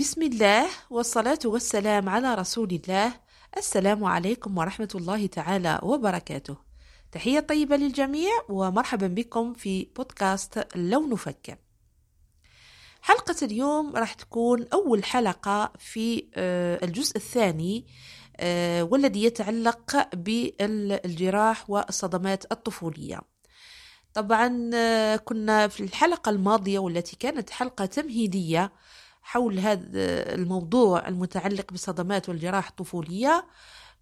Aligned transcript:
بسم 0.00 0.22
الله 0.22 0.66
والصلاة 0.90 1.38
والسلام 1.44 2.08
على 2.08 2.34
رسول 2.34 2.70
الله. 2.70 3.12
السلام 3.56 4.04
عليكم 4.04 4.58
ورحمة 4.58 4.88
الله 4.94 5.26
تعالى 5.26 5.80
وبركاته. 5.82 6.56
تحية 7.12 7.40
طيبة 7.40 7.76
للجميع 7.76 8.30
ومرحبا 8.48 9.06
بكم 9.06 9.54
في 9.54 9.88
بودكاست 9.96 10.66
لو 10.76 11.06
نفكر 11.06 11.56
حلقة 13.02 13.36
اليوم 13.42 13.96
راح 13.96 14.12
تكون 14.12 14.66
أول 14.72 15.04
حلقة 15.04 15.72
في 15.78 16.28
آه، 16.34 16.84
الجزء 16.84 17.16
الثاني 17.16 17.86
آه، 18.36 18.82
والذي 18.82 19.24
يتعلق 19.24 20.14
بالجراح 20.14 21.70
والصدمات 21.70 22.52
الطفولية. 22.52 23.20
طبعا 24.14 24.70
آه، 24.74 25.16
كنا 25.16 25.68
في 25.68 25.82
الحلقة 25.82 26.30
الماضية 26.30 26.78
والتي 26.78 27.16
كانت 27.16 27.50
حلقة 27.50 27.86
تمهيدية 27.86 28.72
حول 29.22 29.58
هذا 29.58 29.84
الموضوع 30.34 31.08
المتعلق 31.08 31.70
بالصدمات 31.72 32.28
والجراح 32.28 32.68
الطفولية 32.68 33.46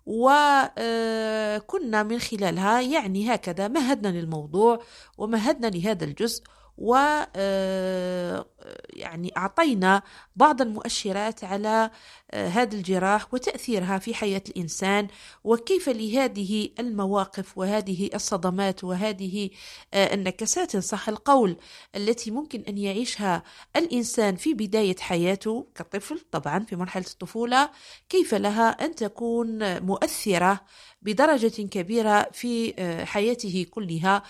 وكنا 0.06 2.02
من 2.02 2.18
خلالها 2.18 2.80
يعني 2.80 3.34
هكذا 3.34 3.68
مهدنا 3.68 4.08
للموضوع 4.08 4.82
ومهدنا 5.18 5.66
لهذا 5.66 6.04
الجزء 6.04 6.42
و 6.78 6.95
آه، 7.37 8.46
يعني 8.91 9.32
أعطينا 9.36 10.02
بعض 10.36 10.62
المؤشرات 10.62 11.45
على 11.45 11.91
آه، 12.30 12.48
هذا 12.48 12.77
الجراح 12.77 13.34
وتأثيرها 13.34 13.98
في 13.98 14.14
حياة 14.14 14.42
الإنسان 14.48 15.09
وكيف 15.45 15.88
لهذه 15.88 16.70
المواقف 16.78 17.59
وهذه 17.59 18.10
الصدمات 18.14 18.84
وهذه 18.84 19.50
آه، 19.95 20.14
النكسات 20.14 20.74
إن 20.74 20.80
صح 20.80 21.09
القول 21.09 21.56
التي 21.96 22.30
ممكن 22.30 22.62
أن 22.69 22.78
يعيشها 22.78 23.42
الإنسان 23.77 24.36
في 24.36 24.55
بداية 24.55 24.97
حياته 24.97 25.66
كطفل 25.75 26.20
طبعا 26.33 26.58
في 26.58 26.77
مرحلة 26.77 27.06
الطفولة 27.10 27.70
كيف 28.08 28.34
لها 28.34 28.69
أن 28.69 28.94
تكون 28.94 29.81
مؤثرة 29.83 30.60
بدرجة 31.03 31.62
كبيرة 31.62 32.28
في 32.33 32.75
حياته 33.06 33.66
كلها 33.70 34.22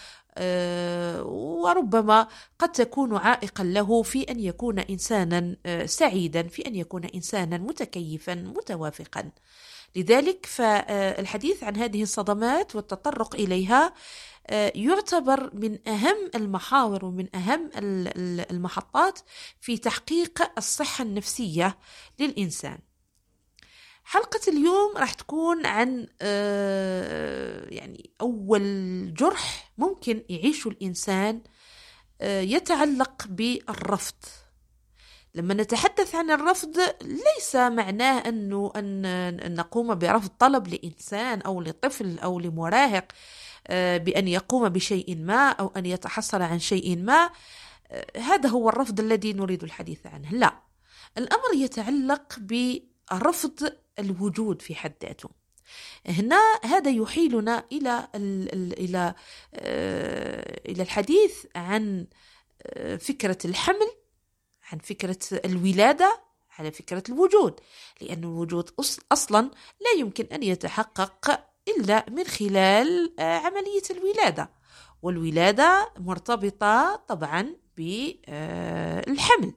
وربما 1.23 2.29
قد 2.59 2.73
تكون 2.73 3.17
عائقا 3.17 3.65
له 3.65 4.03
في 4.03 4.23
أن 4.23 4.41
يكون 4.41 4.79
انسانا 4.79 5.57
آه، 5.67 5.87
سعيدا 5.87 6.49
في 6.49 6.67
أن 6.67 6.75
يكون 6.75 7.05
انسانا 7.05 7.59
متكيفا 7.59 8.35
متوافقا. 8.35 9.31
لذلك 9.97 10.47
فالحديث 10.47 11.65
عن 11.65 11.77
هذه 11.77 12.03
الصدمات 12.03 12.77
والتطرق 12.77 13.35
إليها 13.35 13.95
آه، 14.51 14.73
يعتبر 14.75 15.51
من 15.55 15.89
أهم 15.89 16.31
المحاور 16.35 17.05
ومن 17.05 17.37
أهم 17.37 17.71
المحطات 18.51 19.19
في 19.61 19.79
تحقيق 19.79 20.59
الصحة 20.59 21.05
النفسية 21.05 21.79
للإنسان. 22.19 22.79
حلقة 24.11 24.41
اليوم 24.49 24.97
راح 24.97 25.13
تكون 25.13 25.67
عن 25.67 26.07
يعني 27.71 28.11
أول 28.21 29.15
جرح 29.15 29.73
ممكن 29.79 30.25
يعيشه 30.29 30.69
الإنسان 30.69 31.41
يتعلق 32.23 33.27
بالرفض. 33.29 34.15
لما 35.35 35.55
نتحدث 35.55 36.15
عن 36.15 36.31
الرفض 36.31 36.79
ليس 37.03 37.57
معناه 37.57 38.29
أنه 38.29 38.73
أن 38.77 39.55
نقوم 39.55 39.95
برفض 39.95 40.31
طلب 40.39 40.69
لإنسان 40.69 41.41
أو 41.41 41.63
لطفل 41.63 42.19
أو 42.19 42.41
لمراهق 42.41 43.13
بأن 43.71 44.29
يقوم 44.29 44.69
بشيء 44.69 45.17
ما 45.17 45.51
أو 45.51 45.73
أن 45.77 45.87
يتحصل 45.87 46.43
عن 46.43 46.59
شيء 46.59 46.97
ما 46.97 47.31
هذا 48.17 48.49
هو 48.49 48.69
الرفض 48.69 49.01
الذي 49.01 49.33
نريد 49.33 49.65
الحديث 49.65 50.07
عنه. 50.07 50.31
لا. 50.33 50.53
الأمر 51.19 51.55
يتعلق 51.55 52.39
برفض 53.13 53.73
الوجود 53.99 54.63
في 54.63 54.75
حد 54.75 54.93
ذاته. 55.03 55.31
هنا 56.07 56.41
هذا 56.65 56.91
يحيلنا 56.91 57.65
إلى 57.73 58.09
إلى 58.15 59.15
آه، 59.55 60.61
إلى 60.69 60.83
الحديث 60.83 61.47
عن 61.57 62.07
آه، 62.63 62.97
فكرة 62.97 63.39
الحمل 63.45 63.91
عن 64.73 64.79
فكرة 64.79 65.19
الولادة 65.45 66.21
على 66.59 66.73
فكرة 66.73 67.03
الوجود. 67.09 67.61
لأن 68.01 68.19
الوجود 68.19 68.71
أصلا 69.13 69.51
لا 69.81 70.01
يمكن 70.01 70.25
أن 70.33 70.43
يتحقق 70.43 71.45
إلا 71.69 72.07
من 72.11 72.25
خلال 72.25 73.15
آه، 73.19 73.37
عملية 73.39 73.83
الولادة. 73.91 74.59
والولادة 75.03 75.93
مرتبطة 75.99 76.97
طبعا 77.09 77.57
بالحمل 77.77 79.53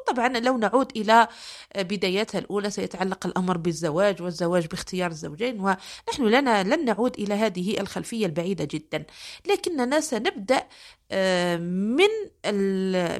وطبعا 0.00 0.28
لو 0.28 0.56
نعود 0.58 0.92
إلى 0.96 1.28
بداياتها 1.76 2.38
الأولى 2.38 2.70
سيتعلق 2.70 3.26
الأمر 3.26 3.56
بالزواج 3.58 4.22
والزواج 4.22 4.66
باختيار 4.66 5.10
الزوجين 5.10 5.60
ونحن 5.60 6.22
لنا 6.22 6.62
لن 6.62 6.84
نعود 6.84 7.18
إلى 7.18 7.34
هذه 7.34 7.80
الخلفية 7.80 8.26
البعيدة 8.26 8.64
جدا. 8.70 9.04
لكننا 9.46 10.00
سنبدأ 10.00 10.62
آه، 11.12 11.56
من 11.56 12.08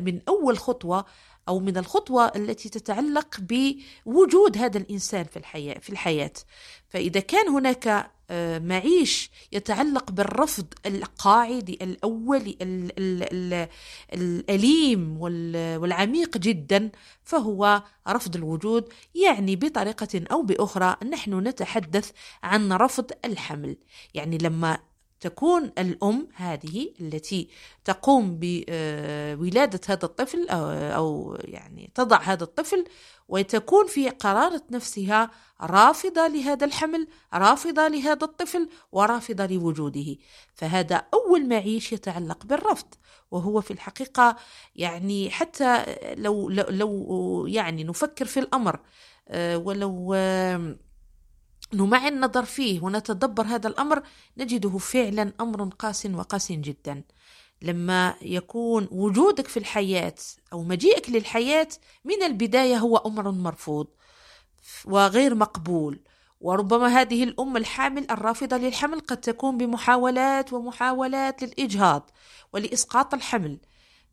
من 0.04 0.20
أول 0.28 0.58
خطوة 0.58 1.04
أو 1.50 1.60
من 1.60 1.76
الخطوة 1.76 2.32
التي 2.36 2.68
تتعلق 2.68 3.40
بوجود 3.40 4.58
هذا 4.58 4.78
الإنسان 4.78 5.24
في 5.24 5.36
الحياة 5.36 5.78
في 5.78 5.90
الحياة. 5.90 6.32
فإذا 6.88 7.20
كان 7.20 7.48
هناك 7.48 8.10
آه، 8.32 8.58
معيش 8.58 9.30
يتعلق 9.52 10.10
بالرفض 10.10 10.66
القاعدي 10.86 11.78
الأولي 11.82 12.56
الأليم 14.12 15.16
والعميق 15.80 16.38
جدا 16.38 16.90
فهو 17.24 17.82
رفض 18.08 18.36
الوجود. 18.36 18.88
يعني 19.14 19.56
بطريقة 19.56 20.22
أو 20.32 20.42
بأخرى 20.42 20.96
نحن 21.10 21.48
نتحدث 21.48 22.10
عن 22.42 22.72
رفض 22.72 23.10
الحمل. 23.24 23.76
يعني 24.14 24.38
لما 24.38 24.78
تكون 25.20 25.72
الأم 25.78 26.28
هذه 26.34 26.92
التي 27.00 27.48
تقوم 27.84 28.38
بولادة 28.40 29.80
هذا 29.88 30.04
الطفل 30.04 30.48
أو 30.48 31.36
يعني 31.40 31.90
تضع 31.94 32.20
هذا 32.22 32.44
الطفل 32.44 32.84
وتكون 33.28 33.86
في 33.86 34.08
قرارة 34.08 34.62
نفسها 34.70 35.30
رافضة 35.60 36.26
لهذا 36.26 36.66
الحمل 36.66 37.08
رافضة 37.34 37.88
لهذا 37.88 38.24
الطفل 38.24 38.68
ورافضة 38.92 39.46
لوجوده. 39.46 40.16
فهذا 40.54 41.06
أول 41.14 41.48
معيش 41.48 41.92
يتعلق 41.92 42.44
بالرفض. 42.44 42.94
وهو 43.30 43.60
في 43.60 43.70
الحقيقة 43.70 44.36
يعني 44.76 45.30
حتى 45.30 45.84
لو, 46.16 46.48
لو, 46.50 46.64
لو 46.68 47.46
يعني 47.46 47.84
نفكر 47.84 48.24
في 48.24 48.40
الأمر 48.40 48.80
آه، 49.28 49.58
ولو 51.72 51.86
نمع 51.86 52.08
النظر 52.08 52.44
فيه 52.44 52.80
ونتدبر 52.80 53.46
هذا 53.46 53.68
الأمر 53.68 54.02
نجده 54.36 54.78
فعلا 54.78 55.32
أمر 55.40 55.64
قاس 55.64 56.06
وقاس 56.06 56.52
جدا. 56.52 57.02
لما 57.62 58.14
يكون 58.22 58.88
وجودك 58.90 59.46
في 59.48 59.56
الحياة 59.56 60.14
أو 60.52 60.62
مجيئك 60.62 61.10
للحياة 61.10 61.68
من 62.04 62.22
البداية 62.22 62.76
هو 62.78 62.96
أمر 62.96 63.30
مرفوض 63.30 63.86
وغير 64.84 65.34
مقبول. 65.34 66.00
وربما 66.40 66.86
هذه 66.86 67.24
الأم 67.24 67.56
الحامل 67.56 68.10
الرافضة 68.10 68.56
للحمل 68.56 69.00
قد 69.00 69.20
تكون 69.20 69.58
بمحاولات 69.58 70.52
ومحاولات 70.52 71.42
للإجهاض 71.42 72.10
ولإسقاط 72.52 73.14
الحمل. 73.14 73.58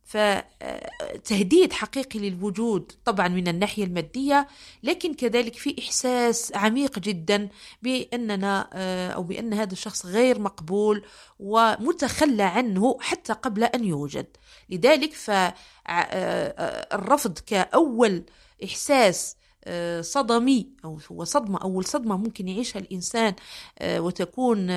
فتهديد 0.07 1.73
حقيقي 1.73 2.19
للوجود 2.19 2.91
طبعا 3.05 3.27
من 3.27 3.47
الناحية 3.47 3.83
المادية 3.83 4.47
لكن 4.83 5.13
كذلك 5.13 5.55
في 5.55 5.75
إحساس 5.79 6.55
عميق 6.55 6.99
جدا 6.99 7.49
بأننا 7.81 8.69
آه، 8.73 9.09
أو 9.09 9.23
بأن 9.23 9.53
هذا 9.53 9.73
الشخص 9.73 10.05
غير 10.05 10.39
مقبول 10.39 11.03
ومتخلى 11.39 12.43
عنه 12.43 12.97
حتى 13.01 13.33
قبل 13.33 13.63
أن 13.63 13.83
يوجد. 13.83 14.27
لذلك 14.69 15.13
فالرفض 15.13 15.57
آه، 17.37 17.39
آه، 17.39 17.43
كأول 17.45 18.23
إحساس 18.63 19.36
صدمي 20.01 20.67
أو 20.85 20.99
هو 21.11 21.23
صدمة 21.23 21.57
أول 21.61 21.85
صدمة 21.85 22.17
ممكن 22.17 22.47
يعيشها 22.47 22.79
الإنسان 22.79 23.33
آه، 23.79 24.01
وتكون 24.01 24.69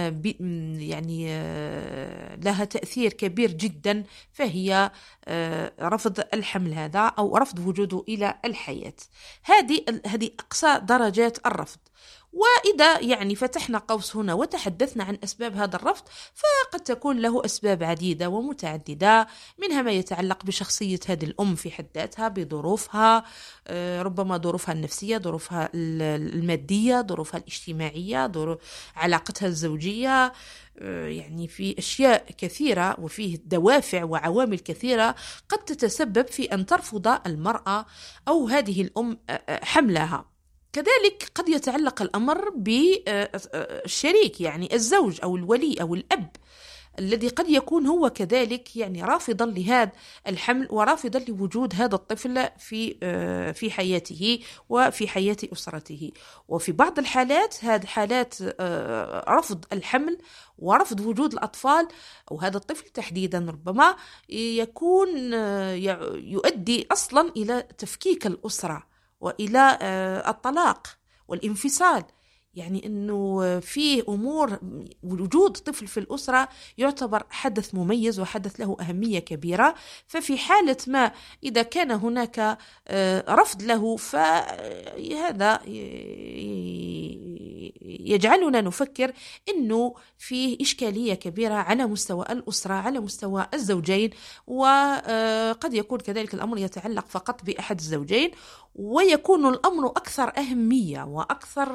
يعني 0.80 1.26
آه، 1.28 2.36
لها 2.36 2.64
تأثير 2.64 3.12
كبير 3.12 3.52
جدا 3.52 4.04
فهي 4.32 4.90
آه، 5.24 5.72
رفض 5.80 6.20
الحمل 6.34 6.74
هذا 6.74 7.00
أو 7.00 7.36
رفض 7.36 7.58
وجوده 7.58 8.04
إلى 8.08 8.34
الحياة. 8.44 8.94
هذه 9.44 9.84
هذه 10.06 10.30
أقصى 10.40 10.80
درجات 10.82 11.46
الرفض. 11.46 11.78
وإذا 12.32 13.00
يعني 13.00 13.34
فتحنا 13.34 13.78
قوس 13.78 14.16
هنا 14.16 14.34
وتحدثنا 14.34 15.04
عن 15.04 15.18
أسباب 15.24 15.56
هذا 15.56 15.76
الرفض 15.76 16.04
فقد 16.34 16.80
تكون 16.80 17.20
له 17.20 17.44
أسباب 17.44 17.82
عديدة 17.82 18.28
ومتعددة 18.28 19.26
منها 19.58 19.82
ما 19.82 19.90
يتعلق 19.90 20.44
بشخصية 20.44 21.00
هذه 21.08 21.24
الأم 21.24 21.54
في 21.54 21.70
حد 21.70 21.86
ذاتها 21.94 22.28
بظروفها 22.28 23.24
آه، 23.66 24.02
ربما 24.02 24.36
ظروفها 24.36 24.74
النفسية 24.74 25.18
ظروفها 25.18 25.70
المادية 25.74 27.06
ظروفها 27.08 27.40
الاجتماعية 27.40 28.26
ظروف 28.26 28.58
علاقتها 28.96 29.46
الزوجية 29.46 30.32
آه، 30.78 31.06
يعني 31.06 31.48
في 31.48 31.78
أشياء 31.78 32.24
كثيرة 32.38 33.00
وفيه 33.00 33.38
دوافع 33.44 34.04
وعوامل 34.04 34.58
كثيرة 34.58 35.14
قد 35.48 35.58
تتسبب 35.58 36.26
في 36.26 36.44
أن 36.44 36.66
ترفض 36.66 37.08
المرأة 37.26 37.86
أو 38.28 38.48
هذه 38.48 38.82
الأم 38.82 39.18
آه، 39.30 39.64
حملها. 39.64 40.29
كذلك 40.72 41.30
قد 41.34 41.48
يتعلق 41.48 42.02
الأمر 42.02 42.50
بالشريك 42.56 44.40
يعني 44.40 44.74
الزوج 44.74 45.18
أو 45.22 45.36
الولي 45.36 45.76
أو 45.80 45.94
الأب 45.94 46.30
الذي 46.98 47.28
قد 47.28 47.48
يكون 47.48 47.86
هو 47.86 48.10
كذلك 48.10 48.76
يعني 48.76 49.02
رافضا 49.02 49.46
لهذا 49.46 49.92
الحمل 50.26 50.68
ورافضا 50.70 51.18
لوجود 51.28 51.74
هذا 51.74 51.94
الطفل 51.94 52.48
في 52.58 52.96
آه، 53.02 53.52
في 53.52 53.70
حياته 53.70 54.38
وفي 54.68 55.08
حياة 55.08 55.36
أسرته. 55.52 56.10
وفي 56.48 56.72
بعض 56.72 56.98
الحالات 56.98 57.64
هذه 57.64 57.86
حالات 57.86 58.34
آه، 58.60 59.24
رفض 59.28 59.64
الحمل 59.72 60.18
ورفض 60.58 61.00
وجود 61.00 61.32
الأطفال 61.32 61.88
أو 62.30 62.40
هذا 62.40 62.56
الطفل 62.56 62.88
تحديدا 62.88 63.38
ربما 63.38 63.96
يكون 64.28 65.34
آه، 65.34 65.74
يؤدي 66.14 66.86
أصلا 66.92 67.32
إلى 67.36 67.62
تفكيك 67.78 68.26
الأسرة. 68.26 68.89
وإلى 69.20 69.78
آه، 69.82 70.30
الطلاق 70.30 70.86
والانفصال. 71.28 72.04
يعني 72.54 72.86
إنه 72.86 73.60
في 73.60 74.02
أمور 74.08 74.58
وجود 75.02 75.52
طفل 75.52 75.86
في 75.86 76.00
الأسرة 76.00 76.48
يعتبر 76.78 77.22
حدث 77.30 77.74
مميز 77.74 78.20
وحدث 78.20 78.60
له 78.60 78.76
أهمية 78.80 79.18
كبيرة. 79.18 79.74
ففي 80.06 80.38
حالة 80.38 80.76
ما 80.86 81.12
إذا 81.44 81.62
كان 81.62 81.90
هناك 81.90 82.58
آه، 82.88 83.24
رفض 83.34 83.62
له 83.62 83.96
فهذا 83.96 85.60
يجعلنا 88.00 88.60
نفكر 88.60 89.12
إنه 89.48 89.94
في 90.18 90.58
إشكالية 90.60 91.14
كبيرة 91.14 91.54
على 91.54 91.86
مستوى 91.86 92.26
الأسرة 92.30 92.74
على 92.74 93.00
مستوى 93.00 93.46
الزوجين 93.54 94.10
وقد 94.46 95.74
يكون 95.74 95.98
كذلك 95.98 96.34
الأمر 96.34 96.58
يتعلق 96.58 97.06
فقط 97.08 97.44
بأحد 97.44 97.78
الزوجين 97.78 98.30
ويكون 98.74 99.46
الأمر 99.48 99.86
أكثر 99.86 100.32
أهمية 100.38 101.02
وأكثر 101.04 101.68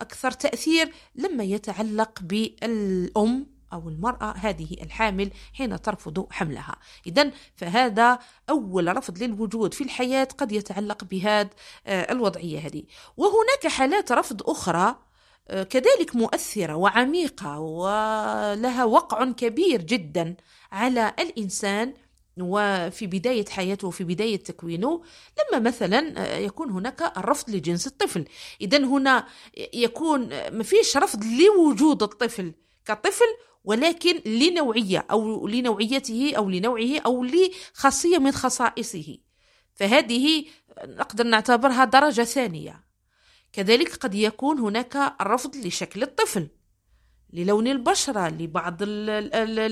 أكثر 0.00 0.30
تأثير 0.30 0.92
لما 1.14 1.44
يتعلق 1.44 2.22
بالأم 2.22 3.46
أو 3.72 3.88
المرأة 3.88 4.32
هذه 4.36 4.76
الحامل 4.82 5.30
حين 5.52 5.82
ترفض 5.82 6.26
حملها. 6.30 6.76
إذا 7.06 7.30
فهذا 7.56 8.18
أول 8.50 8.96
رفض 8.96 9.22
للوجود 9.22 9.74
في 9.74 9.84
الحياة 9.84 10.28
قد 10.38 10.52
يتعلق 10.52 11.04
بهذه 11.04 11.50
الوضعية 11.86 12.58
هذه. 12.58 12.82
وهناك 13.16 13.66
حالات 13.66 14.12
رفض 14.12 14.50
أخرى 14.50 14.96
كذلك 15.48 16.16
مؤثرة 16.16 16.74
وعميقة 16.74 17.58
ولها 17.58 18.84
وقع 18.84 19.24
كبير 19.24 19.82
جدا 19.82 20.36
على 20.72 21.14
الإنسان 21.18 21.94
وفي 22.40 23.06
بداية 23.06 23.44
حياته 23.44 23.88
وفي 23.88 24.04
بداية 24.04 24.36
تكوينه 24.36 25.02
لما 25.38 25.58
مثلا 25.58 26.36
يكون 26.38 26.70
هناك 26.70 27.12
الرفض 27.16 27.50
لجنس 27.50 27.86
الطفل. 27.86 28.24
إذا 28.60 28.78
هنا 28.78 29.26
يكون 29.74 30.28
ما 30.50 30.62
فيش 30.62 30.96
رفض 30.96 31.24
لوجود 31.24 32.02
الطفل 32.02 32.52
كطفل 32.84 33.36
ولكن 33.64 34.30
لنوعية 34.30 35.06
أو 35.10 35.46
لنوعيته 35.46 36.32
أو 36.36 36.50
لنوعه 36.50 36.98
أو 37.06 37.24
لخاصية 37.24 38.18
من 38.18 38.32
خصائصه. 38.32 39.18
فهذه 39.74 40.44
نقدر 40.84 41.24
نعتبرها 41.24 41.84
درجة 41.84 42.22
ثانية. 42.22 42.84
كذلك 43.52 43.94
قد 43.94 44.14
يكون 44.14 44.58
هناك 44.58 45.14
الرفض 45.20 45.56
لشكل 45.56 46.02
الطفل. 46.02 46.48
للون 47.32 47.66
البشرة 47.66 48.28
لبعض 48.28 48.82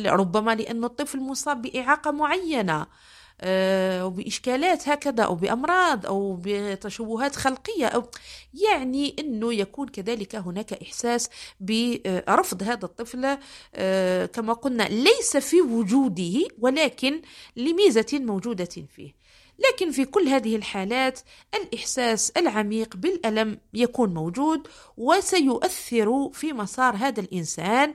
ربما 0.07 0.55
لأن 0.55 0.85
الطفل 0.85 1.21
مصاب 1.21 1.63
بإعاقة 1.63 2.11
معينة. 2.11 2.87
وبإشكالات 4.05 4.89
هكذا 4.89 5.25
أو 5.25 5.35
بأمراض 5.35 6.07
أو 6.07 6.41
بتشوهات 6.43 7.37
خلقية 7.37 7.87
أو 7.87 8.05
يعني 8.55 9.17
أنه 9.19 9.55
يكون 9.55 9.89
كذلك 9.89 10.37
هناك 10.37 10.73
إحساس 10.73 11.31
برفض 11.61 12.63
هذا 12.63 12.85
الطفل 12.85 13.39
آه، 13.75 14.27
كما 14.27 14.53
قلنا 14.53 14.83
ليس 14.83 15.37
في 15.37 15.63
وجوده 15.63 16.49
ولكن 16.59 17.23
لميزة 17.57 18.07
موجودة 18.13 18.65
فيه. 18.65 19.27
لكن 19.59 19.91
في 19.91 20.05
كل 20.05 20.29
هذه 20.29 20.57
الحالات 20.57 21.21
الإحساس 21.55 22.31
العميق 22.31 22.97
بالألم 22.97 23.59
يكون 23.75 24.15
موجود 24.15 24.69
وسيؤثر 24.97 26.31
في 26.33 26.53
مسار 26.53 26.97
هذا 26.97 27.21
الإنسان 27.21 27.93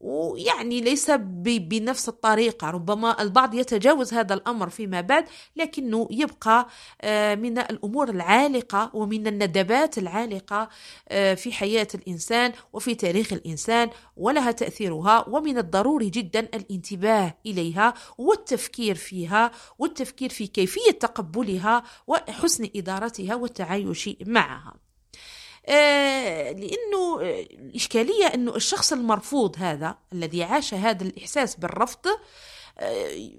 ويعني 0.00 0.80
ليس 0.80 1.10
بنفس 1.10 2.08
الطريقة 2.08 2.70
ربما 2.70 3.22
البعض 3.22 3.54
يتجاوز 3.54 4.14
هذا 4.14 4.34
الأمر 4.34 4.68
فيما 4.68 5.00
بعد 5.00 5.24
لكنه 5.56 6.08
يبقى 6.10 6.66
آه، 7.00 7.34
من 7.34 7.58
الأمور 7.58 8.10
العالقة 8.10 8.90
ومن 8.94 9.26
الندبات 9.26 9.98
العالقة 9.98 10.68
آه، 11.08 11.34
في 11.34 11.52
حياة 11.52 11.88
الإنسان 11.94 12.52
وفي 12.72 12.94
تاريخ 12.94 13.32
الإنسان 13.32 13.90
ولها 14.16 14.50
تأثيرها 14.50 15.28
ومن 15.28 15.58
الضروري 15.58 16.10
جدا 16.10 16.40
الانتباه 16.40 17.34
إليها 17.46 17.94
والتفكير 18.18 18.94
فيها 18.94 19.50
والتفكير 19.78 20.30
في 20.30 20.46
كيفية 20.46 20.90
تقبلها 20.90 21.82
وحسن 22.06 22.68
إدارتها 22.76 23.34
والتعايش 23.34 24.10
معها. 24.26 24.89
آه، 25.66 26.52
لأنه 26.52 27.20
آه، 27.22 27.40
الاشكاليه 27.40 28.24
إنه 28.26 28.56
الشخص 28.56 28.92
المرفوض 28.92 29.56
هذا 29.58 29.98
الذي 30.12 30.42
عاش 30.42 30.74
هذا 30.74 31.02
الإحساس 31.02 31.56
بالرفض 31.56 32.06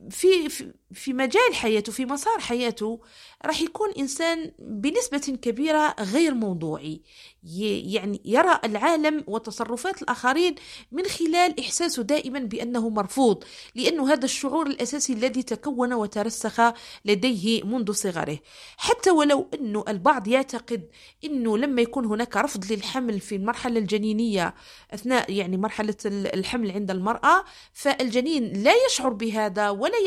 في 0.10 0.50
في 0.50 0.74
مجال 1.08 1.56
حياته 1.56 1.92
في 1.92 2.06
مسار 2.06 2.40
حياته 2.40 3.00
راح 3.46 3.62
يكون 3.62 3.90
إنسان 4.00 4.52
بنسبة 4.60 5.38
كبيرة 5.42 5.96
غير 6.00 6.34
موضوعي. 6.34 7.02
يعني 7.44 8.22
يرى 8.26 8.60
العالم 8.64 9.24
وتصرفات 9.28 10.02
الآخرين 10.02 10.56
من 10.92 11.04
خلال 11.04 11.60
إحساسه 11.60 12.04
دائما 12.04 12.40
بأنه 12.40 12.90
مرفوض 12.90 13.44
لأنه 13.76 14.14
هذا 14.14 14.26
الشعور 14.26 14.68
الأساسي 14.68 15.14
الذي 15.14 15.44
تكون 15.44 15.94
وترسخ 15.94 16.74
لديه 17.06 17.64
منذ 17.64 17.92
صغره. 17.92 18.40
حتى 18.78 19.12
ولو 19.12 19.48
انه 19.54 19.84
البعض 19.88 20.28
يعتقد 20.28 20.88
أنه 21.24 21.58
لما 21.58 21.82
يكون 21.82 22.06
هناك 22.06 22.38
رفض 22.38 22.72
للحمل 22.72 23.20
في 23.20 23.36
المرحلة 23.36 23.80
الجنينية 23.80 24.56
أثناء 24.94 25.32
يعني 25.32 25.58
مرحلة 25.58 25.96
الحمل 26.06 26.72
عند 26.72 26.92
المرأة 26.92 27.44
فالجنين 27.74 28.64
لا 28.64 28.74
يشعر 28.88 29.10
بهذا 29.10 29.70
ولا 29.70 29.98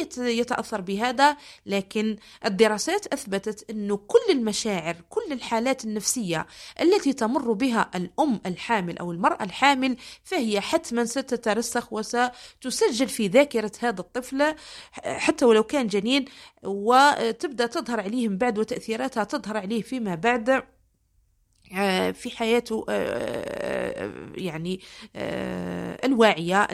يتأثر 0.75 0.81
بهذا 0.81 1.37
لكن 1.67 2.17
الدراسات 2.45 3.07
أثبتت 3.07 3.71
إنه 3.71 3.97
كل 3.97 4.31
المشاعر 4.31 4.97
كل 5.09 5.33
الحالات 5.33 5.85
النفسية 5.85 6.47
التي 6.81 7.13
تمر 7.13 7.53
بها 7.53 7.91
الأم 7.95 8.41
الحامل 8.47 8.99
أو 8.99 9.13
المرأة 9.13 9.45
الحامل 9.45 9.97
فهي 10.25 10.61
حتما 10.61 11.05
ستترسخ 11.05 11.93
وستسجل 11.93 13.09
في 13.09 13.29
ذاكرة 13.29 13.73
هذا 13.81 14.01
الطفل 14.01 14.55
حتى 15.05 15.45
ولو 15.45 15.63
كان 15.63 15.87
جنين 15.87 16.25
وتبدأ 16.63 17.67
تظهر 17.67 18.01
عليه 18.01 18.29
من 18.29 18.39
بعد 18.39 18.59
وتأثيراتها 18.59 19.25
تظهر 19.25 19.57
عليه 19.57 19.83
فيما 19.83 20.15
بعد. 20.15 20.74
في 22.13 22.31
حياته 22.37 22.85
آه، 22.89 24.13
يعني 24.35 24.81
آه، 25.17 25.99
الواعية 26.05 26.67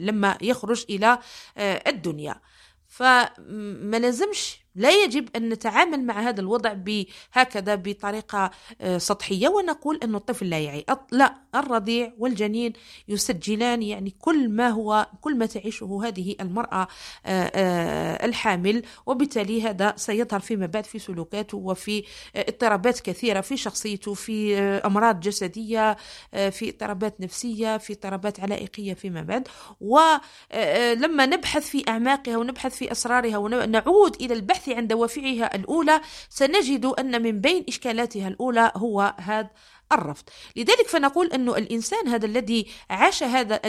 لما 0.00 0.38
يخرج 0.42 0.84
إلى 0.90 1.18
الدنيا. 1.58 2.40
فما 2.88 3.96
لازمش 3.98 4.58
لا 4.78 4.90
يجب 5.04 5.28
أن 5.36 5.48
نتعامل 5.48 6.04
مع 6.04 6.20
هذا 6.20 6.40
الوضع 6.40 6.72
بهكذا 6.72 7.74
بطريقة 7.74 8.50
آه، 8.80 8.98
سطحية 8.98 9.48
ونقول 9.48 10.00
أن 10.02 10.14
الطفل 10.14 10.50
لا 10.50 10.58
يعي. 10.58 10.84
لا 11.12 11.34
الرضيع 11.54 12.12
والجنين 12.18 12.72
يسجلان 13.08 13.82
يعني 13.82 14.14
كل 14.20 14.48
ما 14.48 14.68
هو 14.68 15.06
كل 15.20 15.38
ما 15.38 15.46
تعيشه 15.46 16.00
هذه 16.04 16.36
المرأة 16.40 16.88
آه، 17.26 17.50
آه، 17.54 18.26
الحامل 18.26 18.82
وبالتالي 19.06 19.62
هذا 19.62 19.94
سيظهر 19.96 20.40
فيما 20.40 20.66
بعد 20.66 20.86
في 20.86 20.98
سلوكاته 20.98 21.58
وفي 21.58 22.04
اضطرابات 22.36 23.00
كثيرة 23.00 23.40
في 23.40 23.56
شخصيته 23.56 24.14
في 24.14 24.58
أمراض 24.58 25.20
جسدية 25.20 25.96
في 26.32 26.68
اضطرابات 26.68 27.20
نفسية 27.20 27.76
في 27.76 27.92
اضطرابات 27.92 28.40
علائقية 28.40 28.94
فيما 28.94 29.22
بعد. 29.22 29.48
ولما 29.80 31.26
نبحث 31.26 31.68
في 31.68 31.84
أعماقها 31.88 32.36
ونبحث 32.36 32.76
في 32.76 32.92
أسرارها 32.92 33.38
ونعود 33.38 34.16
إلى 34.22 34.34
البحث 34.34 34.67
البحث 34.68 34.78
عن 34.78 34.86
دوافعها 34.86 35.56
الأولى 35.56 36.00
سنجد 36.28 36.84
أن 36.86 37.22
من 37.22 37.40
بين 37.40 37.64
إشكالاتها 37.68 38.28
الأولى 38.28 38.72
هو 38.76 39.14
هذا 39.18 39.50
الرفض. 39.92 40.24
لذلك 40.56 40.88
فنقول 40.88 41.26
أن 41.32 41.48
الإنسان 41.48 42.08
هذا 42.08 42.26
الذي 42.26 42.66
عاش 42.90 43.22
هذا 43.22 43.60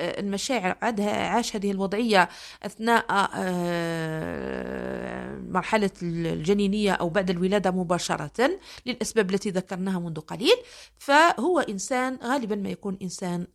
المشاعر 0.00 0.76
عاش 1.02 1.56
هذه 1.56 1.70
الوضعية 1.70 2.28
أثناء 2.62 3.06
مرحلة 5.52 5.90
الجنينية 6.02 6.92
أو 6.92 7.08
بعد 7.08 7.30
الولادة 7.30 7.70
مباشرة 7.70 8.50
للأسباب 8.86 9.30
التي 9.30 9.50
ذكرناها 9.50 9.98
منذ 9.98 10.20
قليل 10.20 10.56
فهو 10.98 11.60
إنسان 11.60 12.18
غالبا 12.22 12.56
ما 12.56 12.68
يكون 12.68 12.98
إنسان 13.02 13.46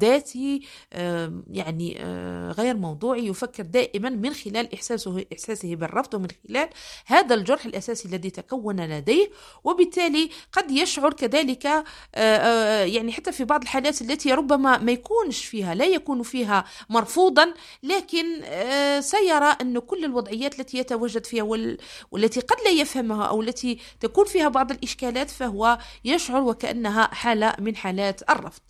ذاتي 0.00 0.62
يعني 1.50 1.98
غير 2.50 2.76
موضوعي 2.76 3.26
يفكر 3.26 3.62
دائما 3.62 4.10
من 4.10 4.34
خلال 4.34 4.74
إحساسه 4.74 5.24
إحساسه 5.32 5.74
بالرفض 5.74 6.14
ومن 6.14 6.28
خلال 6.48 6.68
هذا 7.06 7.34
الجرح 7.34 7.64
الأساسي 7.64 8.08
الذي 8.08 8.30
تكون 8.30 8.80
لديه 8.80 9.30
وبالتالي 9.64 10.30
قد 10.52 10.70
يشعر 10.70 11.12
كذلك 11.12 11.51
ذلك 11.52 11.66
آه، 11.66 11.84
آه، 12.14 12.84
يعني 12.84 13.12
حتى 13.12 13.32
في 13.32 13.44
بعض 13.44 13.62
الحالات 13.62 14.02
التي 14.02 14.32
ربما 14.32 14.78
ما 14.78 14.92
يكونش 14.92 15.44
فيها 15.44 15.74
لا 15.74 15.84
يكون 15.84 16.22
فيها 16.22 16.64
مرفوضا 16.90 17.54
لكن 17.82 18.40
آه، 18.44 19.00
سيرى 19.00 19.56
أن 19.60 19.78
كل 19.78 20.04
الوضعيات 20.04 20.60
التي 20.60 20.78
يتواجد 20.78 21.26
فيها 21.26 21.42
والتي 22.10 22.40
قد 22.40 22.56
لا 22.64 22.70
يفهمها 22.70 23.24
أو 23.24 23.42
التي 23.42 23.78
تكون 24.00 24.24
فيها 24.24 24.48
بعض 24.48 24.70
الإشكالات 24.70 25.30
فهو 25.30 25.78
يشعر 26.04 26.42
وكأنها 26.42 27.14
حالة 27.14 27.54
من 27.58 27.76
حالات 27.76 28.30
الرفض. 28.30 28.60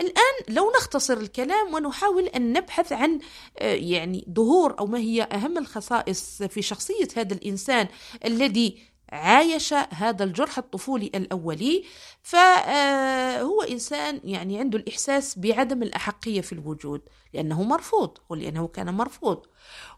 الآن 0.00 0.34
لو 0.48 0.72
نختصر 0.76 1.16
الكلام 1.16 1.74
ونحاول 1.74 2.26
أن 2.26 2.52
نبحث 2.52 2.92
عن 2.92 3.18
يعني 3.60 4.24
ظهور 4.34 4.78
أو 4.78 4.86
ما 4.86 4.98
هي 4.98 5.22
أهم 5.22 5.58
الخصائص 5.58 6.42
في 6.42 6.62
شخصية 6.62 7.08
هذا 7.16 7.34
الإنسان 7.34 7.88
الذي 8.24 8.78
عايش 9.12 9.74
هذا 9.74 10.24
الجرح 10.24 10.58
الطفولي 10.58 11.10
الأولي 11.14 11.84
فهو 12.22 13.62
إنسان 13.62 14.20
يعني 14.24 14.58
عنده 14.58 14.78
الإحساس 14.78 15.38
بعدم 15.38 15.82
الأحقية 15.82 16.40
في 16.40 16.52
الوجود 16.52 17.00
لأنه 17.34 17.62
مرفوض 17.62 18.18
ولأنه 18.28 18.68
كان 18.68 18.94
مرفوض. 18.94 19.46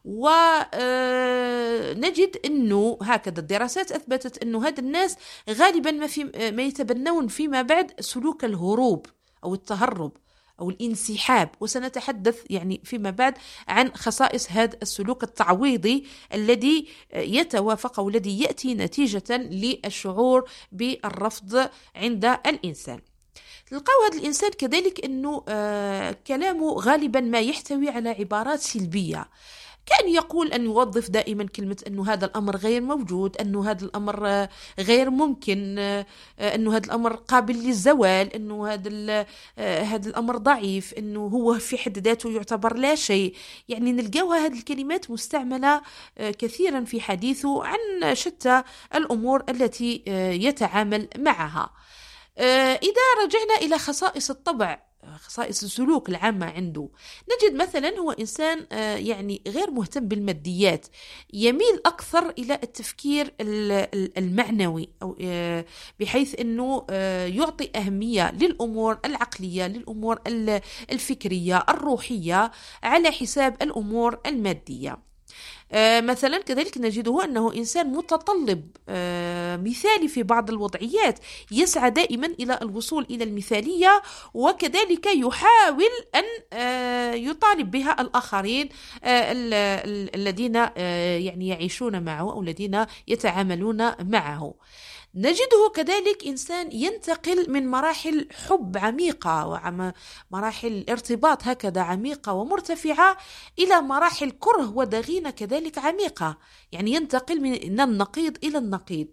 ونجد 0.04 0.70
آه، 0.74 2.40
أنه 2.44 2.98
هكذا 3.02 3.40
الدراسات 3.40 3.92
أثبتت 3.92 4.42
أنه 4.42 4.66
هذا 4.68 4.80
الناس 4.80 5.16
غالبا 5.50 5.90
ما, 5.90 6.06
في 6.06 6.24
ما 6.50 6.62
يتبنون 6.62 7.28
فيما 7.28 7.62
بعد 7.62 8.00
سلوك 8.00 8.44
الهروب 8.44 9.06
أو 9.44 9.54
التهرب. 9.54 10.12
أو 10.60 10.70
الانسحاب 10.70 11.50
وسنتحدث 11.60 12.38
يعني 12.50 12.80
فيما 12.84 13.10
بعد 13.10 13.34
عن 13.68 13.94
خصائص 13.94 14.50
هذا 14.50 14.76
السلوك 14.82 15.22
التعويضي 15.22 16.06
الذي 16.34 16.86
يتوافق 17.14 18.00
أو 18.00 18.08
الذي 18.08 18.40
يأتي 18.40 18.74
نتيجة 18.74 19.36
للشعور 19.36 20.50
بالرفض 20.72 21.68
عند 21.96 22.24
الإنسان. 22.24 23.00
تلقاو 23.70 24.02
هذا 24.10 24.18
الإنسان 24.18 24.50
كذلك 24.50 25.04
أنه 25.04 25.44
آه 25.48 26.16
كلامه 26.26 26.72
غالبا 26.72 27.20
ما 27.20 27.40
يحتوي 27.40 27.88
على 27.88 28.08
عبارات 28.08 28.60
سلبية. 28.60 29.28
كان 29.86 30.08
يقول 30.08 30.52
أن 30.52 30.64
يوظف 30.64 31.10
دائما 31.10 31.46
كلمة 31.46 31.76
أنه 31.86 32.12
هذا 32.12 32.26
الأمر 32.26 32.56
غير 32.56 32.80
موجود 32.80 33.36
أنه 33.36 33.70
هذا 33.70 33.84
الأمر 33.84 34.28
آه، 34.28 34.48
غير 34.78 35.10
ممكن 35.10 35.76
آه، 35.78 36.06
أنه 36.38 36.76
هذا 36.76 36.86
الأمر 36.86 37.14
قابل 37.14 37.54
للزوال 37.54 38.34
أنه 38.34 38.68
هذا 38.68 39.26
آه، 39.58 39.82
هذا 39.82 40.08
الأمر 40.08 40.36
ضعيف 40.36 40.94
أنه 40.94 41.20
هو 41.20 41.54
في 41.54 41.78
حد 41.78 41.98
ذاته 41.98 42.30
يعتبر 42.30 42.76
لا 42.76 42.94
شيء. 42.94 43.34
يعني 43.68 43.92
نلقاوها 43.92 44.46
هذه 44.46 44.58
الكلمات 44.58 45.10
مستعملة 45.10 45.82
كثيرا 46.18 46.84
في 46.84 47.00
حديثه 47.00 47.64
عن 47.64 48.14
شتى 48.14 48.62
الأمور 48.94 49.44
التي 49.48 50.02
يتعامل 50.42 51.08
معها. 51.18 51.70
إذا 52.82 53.24
رجعنا 53.24 53.54
إلى 53.62 53.78
خصائص 53.78 54.30
الطبع 54.30 54.89
خصائص 55.16 55.62
السلوك 55.62 56.08
العامة 56.08 56.46
عنده. 56.46 56.88
نجد 57.32 57.54
مثلا 57.54 57.98
هو 57.98 58.10
إنسان 58.10 58.66
آه، 58.72 58.96
يعني 58.96 59.42
غير 59.48 59.70
مهتم 59.70 60.08
بالماديات 60.08 60.86
يميل 61.32 61.80
أكثر 61.86 62.30
إلى 62.30 62.54
التفكير 62.54 63.34
المعنوي 64.18 64.88
آه، 65.22 65.64
بحيث 66.00 66.40
أنه 66.40 66.86
آه، 66.90 67.26
يعطي 67.26 67.70
أهمية 67.76 68.30
للأمور 68.32 68.98
العقلية 69.04 69.66
للأمور 69.66 70.20
الفكرية 70.92 71.64
الروحية 71.68 72.50
على 72.82 73.10
حساب 73.10 73.62
الأمور 73.62 74.20
المادية. 74.26 75.09
مثلا 76.00 76.38
كذلك 76.38 76.78
نجده 76.78 77.24
أنه 77.24 77.54
إنسان 77.54 77.86
متطلب 77.92 78.70
آه، 78.88 79.56
مثالي 79.56 80.08
في 80.08 80.22
بعض 80.22 80.50
الوضعيات 80.50 81.18
يسعى 81.52 81.90
دائما 81.90 82.26
إلى 82.26 82.58
الوصول 82.62 83.06
إلى 83.10 83.24
المثالية 83.24 84.02
وكذلك 84.34 85.06
يحاول 85.06 85.90
أن 86.14 86.24
آه، 86.52 87.14
يطالب 87.14 87.70
بها 87.70 88.00
الآخرين 88.00 88.68
الذين 90.14 90.54
يعني 90.54 91.48
يعيشون 91.48 92.02
معه 92.02 92.32
أو 92.32 92.42
الذين 92.42 92.86
يتعاملون 93.08 93.92
معه. 94.00 94.54
نجده 95.14 95.72
كذلك 95.74 96.26
إنسان 96.26 96.72
ينتقل 96.72 97.50
من 97.50 97.68
مراحل 97.68 98.28
حب 98.48 98.76
عميقة 98.78 99.46
ومراحل 100.30 100.84
ارتباط 100.90 101.44
هكذا 101.44 101.80
عميقة 101.80 102.32
ومرتفعة 102.32 103.16
إلى 103.58 103.80
مراحل 103.80 104.30
كره 104.30 104.76
وضغينة 104.76 105.30
كذلك 105.30 105.78
عميقة. 105.78 106.38
يعني 106.72 106.92
ينتقل 106.92 107.40
من 107.40 107.80
النقيض 107.80 108.36
إلى 108.44 108.58
النقيض. 108.58 109.06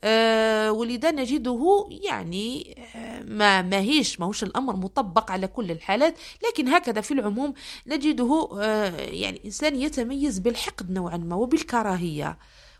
أه 0.00 0.72
ولذا 0.72 1.10
نجده 1.10 1.86
يعني 1.90 2.76
آه، 2.94 3.22
ما 3.22 3.62
ماهيش 3.62 4.20
ماهوش 4.20 4.42
الأمر 4.42 4.76
مطبق 4.76 5.30
على 5.30 5.46
كل 5.46 5.70
الحالات. 5.70 6.18
لكن 6.48 6.68
هكذا 6.68 7.00
في 7.00 7.14
العموم 7.14 7.54
نجده 7.86 8.48
أه 8.60 8.96
يعني 8.96 9.40
إنسان 9.44 9.80
يتميز 9.80 10.38
بالحقد 10.38 10.90
نوعا 10.90 11.16
ما 11.16 11.36
وبالكراهية. 11.36 12.38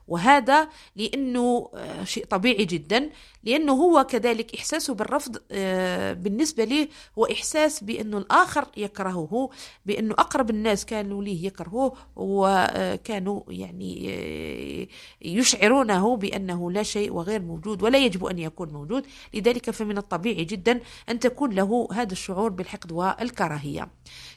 وهذا 0.09 0.69
لأنه 0.97 1.71
آه، 1.75 2.05
شيء 2.05 2.25
طبيعي 2.25 2.65
جدا 2.65 3.11
لأنه 3.45 3.73
هو 3.73 4.05
كذلك 4.05 4.55
إحساسه 4.55 4.95
بالرفض 4.95 5.37
آه، 5.53 6.13
بالنسبة 6.13 6.65
له 6.65 6.89
هو 7.19 7.25
إحساس 7.25 7.85
بأنه 7.85 8.19
الآخر 8.19 8.67
يكرهه 8.77 9.51
بأنه 9.87 10.15
أقرب 10.15 10.51
الناس 10.51 10.87
كانوا 10.87 11.25
ليه 11.25 11.47
يكرهوه 11.47 11.93
وكانوا 12.17 13.43
يعني 13.49 14.07
آه، 14.09 14.87
يشعرونه 15.23 16.17
بأنه 16.17 16.71
لا 16.71 16.83
شيء 16.83 17.13
وغير 17.13 17.43
موجود 17.43 17.83
ولا 17.83 17.99
يجب 17.99 18.25
أن 18.25 18.39
يكون 18.39 18.69
موجود. 18.69 19.07
لذلك 19.35 19.71
فمن 19.71 19.99
الطبيعي 19.99 20.45
جدا 20.45 20.81
أن 21.09 21.19
تكون 21.19 21.53
له 21.53 21.89
هذا 21.93 22.13
الشعور 22.13 22.51
بالحقد 22.51 22.93
والكراهية. 22.93 23.89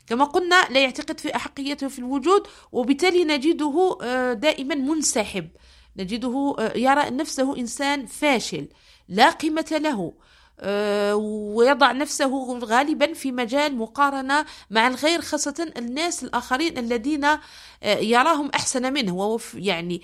كما 0.10 0.26
قلنا 0.26 0.68
لا 0.70 0.80
يعتقد 0.84 1.20
في 1.20 1.36
أحقيته 1.36 1.88
في 1.88 2.00
الوجود 2.00 2.48
وبالتالي 2.72 3.24
نجده 3.24 3.98
دائما 4.34 4.76
منسحب. 4.76 5.50
نجده 5.98 6.56
آه، 6.60 6.78
يرى 6.78 7.10
نفسه 7.10 7.58
إنسان 7.58 8.06
فاشل 8.06 8.68
لا 9.10 9.30
قيمة 9.30 9.66
له. 9.72 10.00
آه، 10.00 10.29
ويضع 11.56 11.92
نفسه 11.92 12.60
غالبا 12.60 13.14
في 13.14 13.32
مجال 13.32 13.76
مقارنة 13.78 14.46
مع 14.70 14.88
الغير 14.88 15.22
خاصة 15.22 15.72
الناس 15.78 16.24
الآخرين 16.24 16.78
الذين 16.78 17.26
آه، 17.26 17.40
يراهم 17.84 18.50
أحسن 18.56 18.94
منه. 18.94 19.40
يعني 19.54 20.02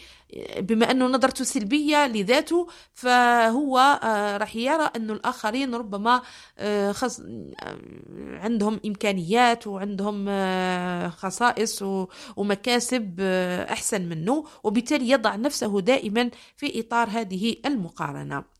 بما 0.60 0.92
أنه 0.92 1.06
نظرته 1.08 1.44
سلبية 1.44 2.08
لذاته 2.08 2.68
فهو 2.94 4.00
راح 4.42 4.56
يرى 4.56 4.90
أن 4.96 5.12
الآخرين 5.12 5.76
ربما 5.76 6.22
عندهم 8.44 8.80
إمكانيات 8.86 9.68
وعندهم 9.68 10.26
خصائص 11.10 11.84
ومكاسب 12.36 13.22
أحسن 13.70 14.02
منه 14.02 14.46
وبالتالي 14.64 15.10
يضع 15.10 15.36
نفسه 15.36 15.82
دائما 15.82 16.32
في 16.58 16.80
إطار 16.80 17.10
هذه 17.10 17.56
المقارنة. 17.66 18.55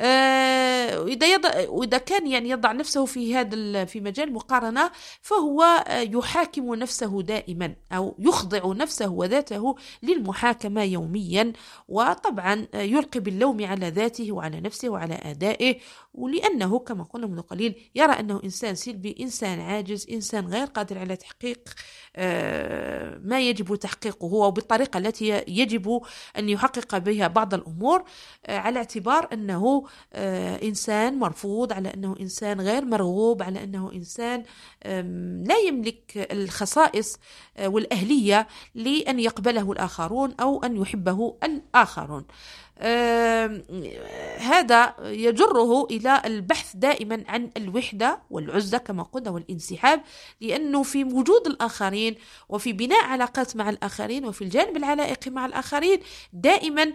آه، 0.00 1.00
وإذا 1.00 1.26
يضع 1.26 1.68
وإذا 1.68 1.98
كان 1.98 2.26
يعني 2.26 2.48
يضع 2.50 2.72
نفسه 2.72 3.04
في 3.04 3.34
هذا 3.34 3.84
في 3.84 4.00
مجال 4.00 4.28
المقارنة 4.28 4.90
فهو 5.22 5.62
آه، 5.62 6.00
يحاكم 6.00 6.74
نفسه 6.74 7.22
دائما 7.22 7.74
أو 7.92 8.16
يخضع 8.18 8.72
نفسه 8.72 9.08
وذاته 9.08 9.76
للمحاكمة 10.02 10.82
يوميا 10.82 11.52
وطبعا 11.88 12.66
آه، 12.74 12.82
يلقي 12.82 13.20
باللوم 13.20 13.64
على 13.64 13.88
ذاته 13.88 14.32
وعلى 14.32 14.60
نفسه 14.60 14.88
وعلى 14.88 15.14
أدائه. 15.14 15.78
ولأنه 16.14 16.78
كما 16.78 17.04
قلنا 17.04 17.26
من 17.26 17.40
قليل 17.40 17.90
يرى 17.94 18.12
أنه 18.12 18.40
إنسان 18.44 18.74
سلبي 18.74 19.16
إنسان 19.20 19.60
عاجز 19.60 20.06
إنسان 20.10 20.46
غير 20.46 20.66
قادر 20.66 20.98
على 20.98 21.16
تحقيق 21.16 21.68
ما 23.24 23.40
يجب 23.40 23.74
تحقيقه 23.76 24.24
وبالطريقة 24.34 24.98
التي 24.98 25.44
يجب 25.48 26.00
أن 26.38 26.48
يحقق 26.48 26.98
بها 26.98 27.28
بعض 27.28 27.54
الأمور 27.54 28.04
على 28.48 28.78
اعتبار 28.78 29.28
أنه 29.32 29.84
إنسان 30.62 31.18
مرفوض 31.18 31.72
على 31.72 31.94
أنه 31.94 32.16
إنسان 32.20 32.60
غير 32.60 32.84
مرغوب 32.84 33.42
على 33.42 33.64
أنه 33.64 33.92
إنسان 33.92 34.42
لا 35.46 35.58
يملك 35.66 36.28
الخصائص 36.32 37.18
والأهلية 37.64 38.46
لأن 38.74 39.20
يقبله 39.20 39.72
الآخرون 39.72 40.34
أو 40.40 40.64
أن 40.64 40.76
يحبه 40.76 41.36
الآخرون. 41.44 42.24
هذا 44.60 44.94
يجره 45.00 45.84
إلى 45.84 46.22
البحث 46.24 46.76
دائما 46.76 47.24
عن 47.28 47.50
الوحدة 47.56 48.18
والعزلة 48.30 48.78
كما 48.78 49.02
قلنا 49.02 49.30
والانسحاب 49.30 50.02
لأنه 50.40 50.82
في 50.82 51.04
وجود 51.04 51.46
الآخرين 51.46 52.14
وفي 52.48 52.72
بناء 52.72 53.04
علاقات 53.04 53.56
مع 53.56 53.70
الآخرين 53.70 54.24
وفي 54.24 54.42
الجانب 54.44 54.76
العلائقي 54.76 55.30
مع 55.30 55.46
الآخرين 55.46 56.00
دائما 56.32 56.92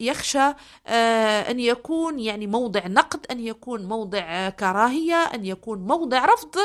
يخشى 0.00 0.52
آه، 0.86 1.50
أن 1.50 1.60
يكون 1.60 2.20
يعني 2.20 2.46
موضع 2.46 2.86
نقد 2.86 3.26
أن 3.30 3.40
يكون 3.40 3.84
موضع 3.88 4.48
كراهية 4.48 5.14
أن 5.14 5.46
يكون 5.46 5.78
موضع 5.78 6.24
رفض 6.24 6.56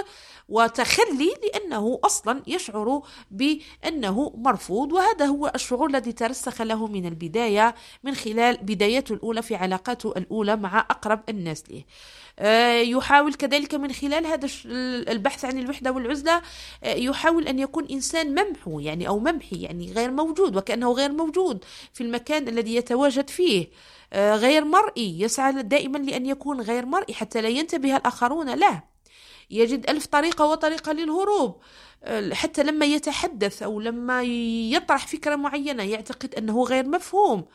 وتخلي 0.50 1.34
لأنه 1.43 2.00
أصلا 2.03 2.43
يشعر 2.48 3.01
بأنه 3.31 4.34
مرفوض. 4.38 4.91
وهذا 4.91 5.25
هو 5.25 5.51
الشعور 5.55 5.89
الذي 5.89 6.12
ترسخ 6.12 6.62
له 6.62 6.88
من 6.88 7.05
البداية 7.05 7.75
من 8.03 8.15
خلال 8.15 8.57
بدايته 8.57 9.13
الأولى 9.13 9.41
في 9.41 9.55
علاقاته 9.55 10.13
الأولى 10.17 10.55
مع 10.55 10.79
أقرب 10.79 11.19
الناس 11.29 11.63
له 11.69 11.83
آه، 12.39 12.81
يحاول 12.81 13.33
كذلك 13.33 13.75
من 13.75 13.93
خلال 13.93 14.25
هذا 14.25 14.47
البحث 15.12 15.45
عن 15.45 15.59
الوحدة 15.59 15.91
والعزلة 15.91 16.41
آه، 16.83 16.93
يحاول 16.93 17.47
أن 17.47 17.59
يكون 17.59 17.86
إنسان 17.91 18.43
ممحو 18.43 18.79
يعني 18.79 19.07
أو 19.07 19.19
ممحي 19.19 19.62
يعني 19.62 19.91
غير 19.91 20.12
موجود 20.12 20.55
وكأنه 20.55 20.91
غير 20.91 21.12
موجود 21.12 21.65
في 21.93 22.01
المكان 22.01 22.47
الذي 22.47 22.75
يتواجد 22.75 23.29
فيه. 23.29 23.69
آه، 24.13 24.36
غير 24.36 24.65
مرئي 24.65 25.21
يسعى 25.21 25.63
دائما 25.63 25.97
لأن 25.97 26.25
يكون 26.25 26.62
غير 26.62 26.86
مرئي 26.86 27.13
حتى 27.13 27.41
لا 27.41 27.50
ينتبه 27.50 27.97
الآخرون 27.97 28.50
له. 28.55 28.83
يجد 29.50 29.89
ألف 29.89 30.05
طريقة 30.05 30.45
وطريقة 30.45 30.91
للهروب. 30.91 31.62
حتى 32.31 32.63
لما 32.63 32.86
يتحدث 32.86 33.63
أو 33.63 33.79
لما 33.79 34.24
يطرح 34.71 35.07
فكرة 35.07 35.36
معينة 35.36 35.83
يعتقد 35.83 36.36
أنه 36.36 36.63
غير 36.63 36.88
مفهوم. 36.88 37.45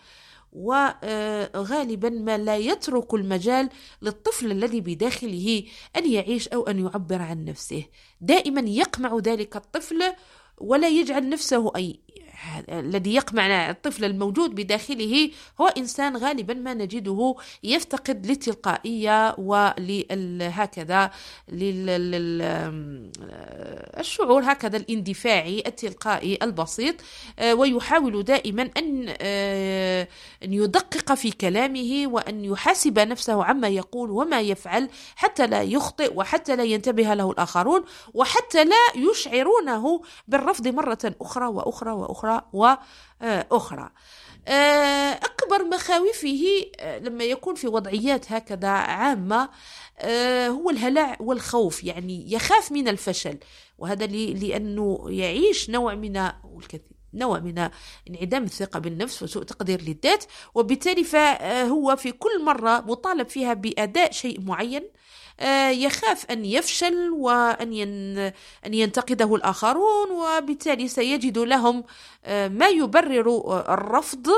وغالبا 0.53 2.09
ما 2.09 2.39
لا 2.39 2.57
يترك 2.57 3.15
المجال 3.15 3.69
للطفل 4.03 4.53
الذي 4.53 4.81
بداخله 4.81 5.65
أن 5.97 6.13
يعيش 6.13 6.49
أو 6.49 6.63
أن 6.63 6.79
يعبر 6.79 7.23
عن 7.23 7.45
نفسه. 7.45 7.85
دائما 8.21 8.61
يقمع 8.61 9.19
ذلك 9.19 9.57
الطفل 9.57 10.03
ولا 10.59 10.89
يجعل 10.89 11.29
نفسه 11.29 11.73
أي 11.77 12.01
الذي 12.69 13.15
يقمع 13.15 13.71
الطفل 13.71 14.05
الموجود 14.05 14.55
بداخله 14.55 15.31
هو 15.61 15.67
إنسان 15.67 16.17
غالبا 16.17 16.55
ما 16.55 16.75
نجده 16.75 17.35
يفتقد 17.63 18.27
للتلقائية 18.27 19.35
ولهكذا 19.39 21.11
الشعور 24.01 24.43
هكذا 24.45 24.77
الاندفاعي 24.77 25.63
التلقائي 25.67 26.39
البسيط 26.43 26.95
ويحاول 27.53 28.23
دائما 28.23 28.63
أن 28.63 29.09
أن 30.43 30.53
يدقق 30.53 31.15
في 31.15 31.31
كلامه 31.31 32.05
وأن 32.07 32.45
يحاسب 32.45 32.99
نفسه 32.99 33.45
عما 33.45 33.69
يقول 33.69 34.11
وما 34.11 34.41
يفعل 34.41 34.89
حتى 35.17 35.47
لا 35.47 35.63
يخطئ 35.63 36.13
وحتى 36.15 36.57
لا 36.57 36.65
ينتبه 36.65 37.15
له 37.15 37.31
الآخرون 37.31 37.85
وحتى 38.15 38.65
لا 38.65 38.77
يشعرونه 38.97 40.03
بالرفض 40.29 40.69
مرة 40.69 41.15
أخرى 41.21 41.47
وأخرى 41.47 41.91
وأخرى. 41.93 42.32
وأخرى. 42.53 43.91
آه، 44.49 45.13
أكبر 45.13 45.65
مخاوفه 45.65 46.65
آه، 46.81 46.99
لما 46.99 47.25
يكون 47.25 47.55
في 47.55 47.69
وضعيات 47.69 48.33
هكذا 48.33 48.69
عامة 48.69 49.49
آه، 49.99 50.49
هو 50.49 50.71
الهلع 50.71 51.17
والخوف 51.21 51.85
يعني 51.85 52.33
يخاف 52.33 52.73
من 52.73 52.89
الفشل. 52.89 53.39
وهذا 53.79 54.07
لأنه 54.07 55.07
يعيش 55.09 55.71
نوع 55.71 55.95
من 55.95 56.31
والكثير 56.45 56.93
نوع 57.15 57.39
من 57.39 57.69
انعدام 58.11 58.45
الثقة 58.45 58.81
بالنفس 58.81 59.23
وسوء 59.23 59.43
تقدير 59.43 59.83
للذات. 59.83 60.25
وبالتالي 60.55 61.05
فهو 61.05 61.97
في 61.97 62.13
كل 62.13 62.45
مرة 62.45 62.81
مطالب 62.81 63.29
فيها 63.29 63.55
بأداء 63.55 64.13
شيء 64.13 64.41
معين 64.41 64.83
يخاف 65.71 66.31
أن 66.31 66.45
يفشل 66.45 67.11
وأن 67.11 67.73
أن 68.67 68.75
ينتقده 68.75 69.35
الآخرون 69.35 70.11
وبالتالي 70.11 70.89
سيجد 70.89 71.39
لهم 71.39 71.85
آه، 72.25 72.49
ما 72.49 72.69
يبرر 72.69 73.59
الرفض 73.75 74.29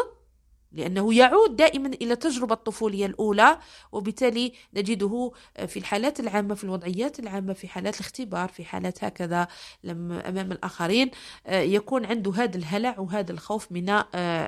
لأنه 0.72 1.14
يعود 1.14 1.56
دائما 1.56 1.88
إلى 1.88 2.12
التجربة 2.12 2.54
الطفولية 2.54 3.06
الأولى 3.06 3.58
وبالتالي 3.92 4.52
نجده 4.74 5.32
آه، 5.56 5.66
في 5.66 5.78
الحالات 5.78 6.20
العامة 6.20 6.54
في 6.54 6.64
الوضعيات 6.64 7.18
العامة 7.18 7.52
في 7.52 7.68
حالات 7.68 7.94
الاختبار 7.94 8.48
في 8.48 8.64
حالات 8.64 9.04
هكذا 9.04 9.48
لما 9.84 10.28
أمام 10.28 10.52
الآخرين 10.52 11.10
يكون 11.48 12.04
عنده 12.04 12.32
هذا 12.34 12.56
الهلع 12.56 12.98
وهذا 12.98 13.32
الخوف 13.32 13.72
من 13.72 14.02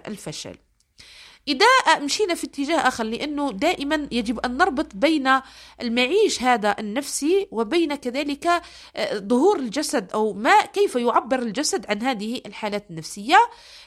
الفشل. 0.06 0.56
إذا 1.48 1.98
مشينا 1.98 2.34
في 2.34 2.46
اتجاه 2.46 2.88
آخر 2.88 3.04
لأنه 3.04 3.52
دائما 3.52 4.08
يجب 4.12 4.38
أن 4.38 4.56
نربط 4.56 4.86
بين 4.94 5.40
المعيش 5.82 6.42
هذا 6.42 6.76
النفسي 6.78 7.48
وبين 7.50 7.94
كذلك 7.94 8.46
آه، 8.46 9.18
ظهور 9.18 9.58
الجسد 9.58 10.12
أو 10.12 10.32
ما 10.32 10.60
كيف 10.60 10.96
يعبر 10.96 11.38
الجسد 11.38 11.86
عن 11.88 12.02
هذه 12.02 12.40
الحالات 12.46 12.90
النفسية. 12.90 13.36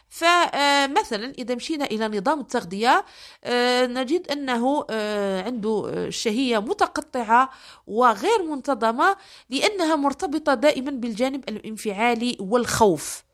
فمثلا 0.09 1.33
إذا 1.39 1.55
مشينا 1.55 1.85
إلى 1.85 2.07
نظام 2.07 2.39
التغذية 2.39 3.05
آه، 3.43 3.85
نجد 3.85 4.31
أنه 4.31 4.85
آه، 4.89 5.43
عنده 5.43 6.09
شهية 6.09 6.59
متقطعة 6.59 7.49
وغير 7.87 8.43
منتظمة 8.43 9.15
لأنها 9.49 9.95
مرتبطة 9.95 10.53
دائما 10.53 10.91
بالجانب 10.91 11.49
الانفعالي 11.49 12.37
والخوف. 12.39 13.28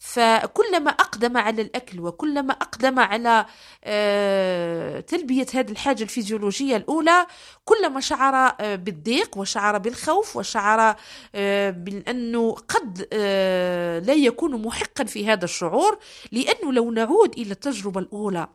فكلما 0.00 0.90
أقدم 0.90 1.36
على 1.36 1.62
الأكل 1.62 2.00
وكلما 2.00 2.52
أقدم 2.52 2.98
على 2.98 3.46
آه، 3.84 5.00
تلبية 5.00 5.46
هذه 5.54 5.70
الحاجة 5.70 6.02
الفيزيولوجية 6.02 6.76
الأولى 6.76 7.26
كلما 7.64 8.00
شعر 8.00 8.56
آه، 8.60 8.76
بالضيق 8.76 9.38
وشعر 9.38 9.78
بالخوف 9.78 10.36
وشعر 10.36 10.96
آه، 11.34 11.70
بأنه 11.70 12.52
قد 12.52 13.08
لا 14.06 14.14
يكون 14.14 14.62
محقا 14.62 15.04
في 15.04 15.26
هذا 15.26 15.44
الشعور 15.44 15.98
لأنه 16.32 16.72
لو 16.72 16.90
نعود 16.90 17.38
إلى 17.38 17.52
التجربة 17.52 18.00
الأولى 18.00 18.48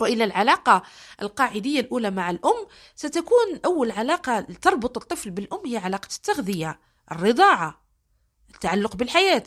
وإلى 0.00 0.24
العلاقة 0.24 0.82
القاعدية 1.22 1.80
الأولى 1.80 2.10
مع 2.10 2.30
الأم 2.30 2.66
ستكون 2.96 3.60
أول 3.64 3.90
علاقة 3.90 4.40
تربط 4.40 4.98
الطفل 4.98 5.30
بالأم 5.30 5.66
هي 5.66 5.76
علاقة 5.76 6.08
التغذية 6.16 6.78
الرضاعة 7.12 7.82
التعلق 8.54 8.96
بالحياة. 8.96 9.44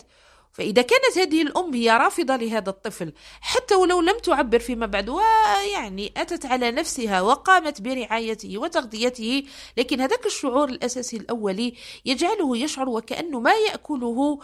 فإذا 0.56 0.82
كانت 0.82 1.18
هذه 1.18 1.42
الأم 1.42 1.74
هي 1.74 1.90
رافضة 1.92 2.36
لهذا 2.36 2.70
الطفل 2.70 3.14
حتى 3.42 3.76
ولو 3.76 4.02
لم 4.02 4.20
تعبر 4.20 4.60
فيما 4.60 4.86
بعد 4.86 5.10
ويعني 5.10 6.14
أتت 6.18 6.46
على 6.46 6.72
نفسها 6.72 7.22
وقامت 7.22 7.82
برعايته 7.82 8.58
وتغذيته 8.58 9.44
لكن 9.78 10.02
هذاك 10.02 10.26
الشعور 10.26 10.70
الأساسي 10.70 11.18
الأولي 11.18 11.74
يجعله 12.06 12.58
يشعر 12.58 12.90
وكأنه 12.90 13.40
ما 13.40 13.54
يأكله 13.54 14.40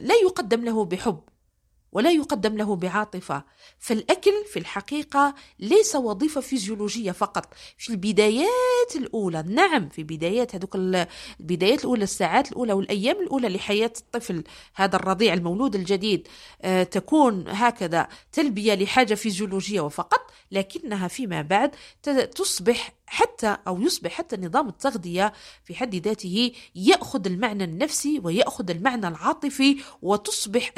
لا 0.00 0.14
يقدم 0.22 0.64
له 0.64 0.84
بحب. 0.84 1.20
ولا 1.92 2.10
يقدم 2.10 2.56
له 2.56 2.76
بعاطفة. 2.76 3.44
فالأكل 3.78 4.44
في 4.52 4.58
الحقيقة 4.58 5.34
ليس 5.58 5.96
وظيفة 5.96 6.40
فيزيولوجية 6.40 7.12
فقط. 7.12 7.54
في 7.78 7.90
البدايات 7.90 8.96
الأولى 8.96 9.42
نعم 9.42 9.88
في 9.88 10.02
بدايات 10.02 10.54
هذوك 10.54 10.76
البدايات 11.40 11.80
الأولى 11.80 12.04
الساعات 12.04 12.52
الأولى 12.52 12.72
والأيام 12.72 13.16
الأولى 13.16 13.48
لحياة 13.48 13.92
الطفل 13.98 14.44
هذا 14.74 14.96
الرضيع 14.96 15.34
المولود 15.34 15.74
الجديد 15.74 16.28
آه، 16.62 16.82
تكون 16.82 17.44
هكذا 17.48 18.08
تلبية 18.32 18.74
لحاجة 18.74 19.14
فيزيولوجية 19.14 19.80
وفقط 19.80 20.30
لكنها 20.52 21.08
فيما 21.08 21.42
بعد 21.42 21.70
تصبح 22.36 22.92
حتى 23.10 23.56
أو 23.66 23.80
يصبح 23.80 24.10
حتى 24.12 24.36
نظام 24.36 24.68
التغذية 24.68 25.32
في 25.64 25.74
حد 25.74 25.94
ذاته 25.94 26.52
يأخذ 26.74 27.26
المعنى 27.26 27.64
النفسي 27.64 28.20
ويأخذ 28.24 28.70
المعنى 28.70 29.08
العاطفي 29.08 29.76
وتصبح 30.02 30.68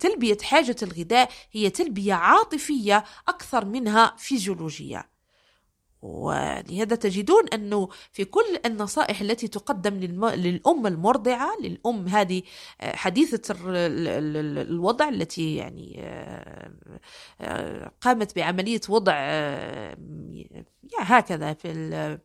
تلبية 0.00 0.38
حاجة 0.42 0.76
الغذاء 0.82 1.30
هي 1.52 1.70
تلبية 1.70 2.14
عاطفية 2.14 3.04
أكثر 3.28 3.64
منها 3.64 4.14
فيزيولوجية. 4.18 5.13
ولهذا 6.04 6.96
تجدون 6.96 7.48
أنه 7.48 7.88
في 8.12 8.24
كل 8.24 8.60
النصائح 8.66 9.20
التي 9.20 9.48
تقدم 9.48 9.94
للأم 10.34 10.86
المرضعة 10.86 11.50
للأم 11.62 12.08
هذه 12.08 12.42
آه، 12.80 12.96
حديثة 12.96 13.54
الوضع 14.60 15.08
التي 15.08 15.56
يعني 15.56 15.96
آه، 15.98 16.70
آه، 17.40 17.92
قامت 18.00 18.36
بعملية 18.36 18.80
وضع 18.88 19.14
هكذا 20.98 21.52
في 21.52 22.18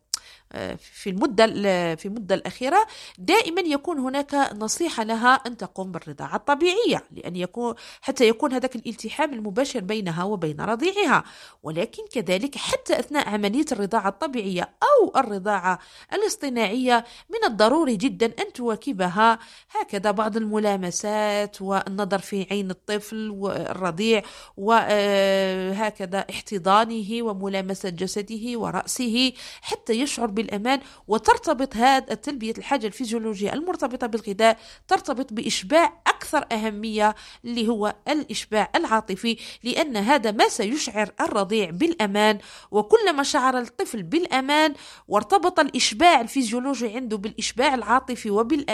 في 0.78 1.10
المدة 1.10 1.46
في 1.94 2.06
المدة 2.06 2.34
الأخيرة 2.34 2.86
دائما 3.18 3.60
يكون 3.60 3.98
هناك 3.98 4.34
نصيحة 4.54 5.04
لها 5.04 5.34
أن 5.34 5.56
تقوم 5.56 5.92
بالرضاعة 5.92 6.36
الطبيعية 6.36 7.04
لأن 7.10 7.36
يكون 7.36 7.74
حتى 8.00 8.28
يكون 8.28 8.52
هذاك 8.52 8.76
الالتحام 8.76 9.34
المباشر 9.34 9.80
بينها 9.80 10.24
وبين 10.24 10.60
رضيعها. 10.60 11.24
ولكن 11.62 12.02
كذلك 12.12 12.56
حتى 12.58 12.98
أثناء 12.98 13.28
عملية 13.28 13.64
الرضاعة 13.72 14.08
الطبيعية 14.08 14.62
أو 14.62 15.20
الرضاعة 15.20 15.78
الاصطناعية 16.12 17.04
من 17.30 17.44
الضروري 17.50 17.96
جدا 17.96 18.26
أن 18.26 18.52
تواكبها. 18.52 19.38
هكذا 19.70 20.10
بعض 20.10 20.36
الملامسات 20.36 21.62
والنظر 21.62 22.18
في 22.18 22.46
عين 22.50 22.70
الطفل 22.70 23.30
والرضيع 23.30 24.22
وهكذا 24.56 26.24
احتضانه 26.30 27.22
وملامسة 27.22 27.88
جسده 27.88 28.58
ورأسه 28.58 29.32
حتى 29.62 29.92
يشعر 29.92 30.26
بالأمان 30.42 30.80
وترتبط 31.08 31.76
هذا 31.76 32.14
تلبية 32.14 32.54
الحاجة 32.58 32.86
الفيزيولوجية 32.86 33.52
المرتبطة 33.52 34.06
بالغذاء 34.06 34.58
ترتبط 34.88 35.32
بإشباع 35.32 36.02
أكثر 36.06 36.46
أهمية 36.52 37.14
اللي 37.44 37.68
هو 37.68 37.94
الإشباع 38.08 38.70
العاطفي 38.74 39.36
لأن 39.62 39.96
هذا 39.96 40.30
ما 40.30 40.48
سيشعر 40.48 41.12
الرضيع 41.20 41.70
بالأمان. 41.70 42.38
وكلما 42.70 43.22
شعر 43.22 43.58
الطفل 43.58 44.02
بالأمان 44.02 44.74
وارتبط 45.08 45.60
الإشباع 45.60 46.20
الفيزيولوجي 46.20 46.88
عنده 46.96 47.16
بالإشباع 47.16 47.74
العاطفي 47.74 48.30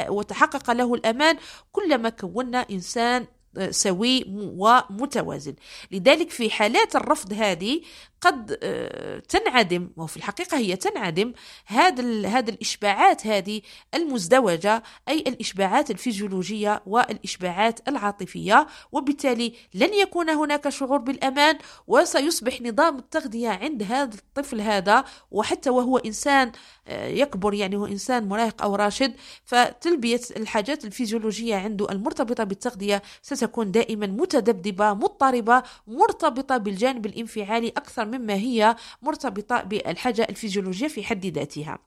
وتحقق 0.08 0.70
له 0.70 0.94
الأمان 0.94 1.36
كلما 1.72 2.08
كونا 2.08 2.66
إنسان 2.70 3.26
سوي 3.70 4.24
ومتوازن 4.56 5.54
لذلك 5.92 6.30
في 6.30 6.50
حالات 6.50 6.96
الرفض 6.96 7.32
هذه 7.32 7.80
قد 8.20 8.58
آه، 8.62 9.18
تنعدم 9.18 9.88
وفي 9.96 10.16
الحقيقة 10.16 10.58
هي 10.58 10.76
تنعدم 10.76 11.32
هذا 11.66 12.28
هذه 12.28 12.50
الإشباعات 12.50 13.26
هذه 13.26 13.62
المزدوجة 13.94 14.82
أي 15.08 15.18
الإشباعات 15.18 15.90
الفيزيولوجية 15.90 16.82
والإشباعات 16.86 17.88
العاطفية 17.88 18.66
وبالتالي 18.92 19.52
لن 19.74 19.94
يكون 19.94 20.30
هناك 20.30 20.68
شعور 20.68 20.98
بالأمان 20.98 21.58
وسيصبح 21.86 22.62
نظام 22.62 22.98
التغذية 22.98 23.48
عند 23.48 23.82
هذا 23.82 24.14
الطفل 24.14 24.60
هذا 24.60 25.04
وحتى 25.30 25.70
وهو 25.70 25.96
إنسان 25.98 26.52
آه، 26.88 27.06
يكبر 27.06 27.54
يعني 27.54 27.76
هو 27.76 27.86
إنسان 27.86 28.28
مراهق 28.28 28.62
أو 28.62 28.74
راشد 28.74 29.14
فتلبية 29.44 30.20
الحاجات 30.36 30.84
الفيزيولوجية 30.84 31.56
عنده 31.56 31.90
المرتبطة 31.90 32.44
بالتغذية 32.44 33.02
ستكون 33.22 33.72
دائما 33.72 34.06
متذبذبة 34.06 34.94
مضطربة 34.94 35.62
مرتبطة 35.86 36.56
بالجانب 36.56 37.06
الانفعالي 37.06 37.68
أكثر 37.68 38.05
مما 38.06 38.34
هي 38.34 38.76
مرتبطة 39.02 39.62
بالحاجة 39.62 40.26
الفيزيولوجية 40.30 40.88
في 40.88 41.04
حد 41.04 41.26
ذاتها. 41.26 41.78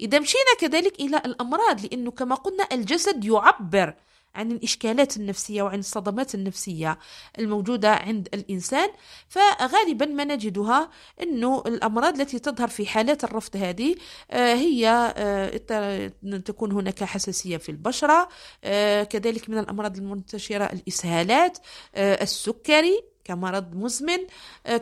إذا 0.00 0.18
مشينا 0.18 0.54
كذلك 0.60 1.00
إلى 1.00 1.16
الأمراض 1.16 1.84
لأنه 1.84 2.10
كما 2.10 2.34
قلنا 2.34 2.68
الجسد 2.72 3.24
يعبر 3.24 3.94
عن 4.36 4.52
الإشكالات 4.52 5.16
النفسية 5.16 5.62
وعن 5.62 5.78
الصدمات 5.78 6.34
النفسية 6.34 6.98
الموجودة 7.38 7.94
عند 7.94 8.28
الإنسان. 8.34 8.88
فغالبا 9.28 10.06
ما 10.06 10.24
نجدها 10.24 10.90
أنه 11.22 11.62
الأمراض 11.66 12.20
التي 12.20 12.38
تظهر 12.38 12.68
في 12.68 12.86
حالات 12.86 13.24
الرفض 13.24 13.56
هذه 13.56 13.94
آه، 14.30 14.54
هي 14.54 15.14
آه، 15.16 16.12
تكون 16.38 16.72
هناك 16.72 17.04
حساسية 17.04 17.56
في 17.56 17.68
البشرة 17.68 18.28
آه، 18.64 19.02
كذلك 19.02 19.50
من 19.50 19.58
الأمراض 19.58 19.96
المنتشرة 19.96 20.64
الإسهالات 20.64 21.58
السكري 21.96 23.15
كمرض 23.26 23.74
مزمن 23.74 24.18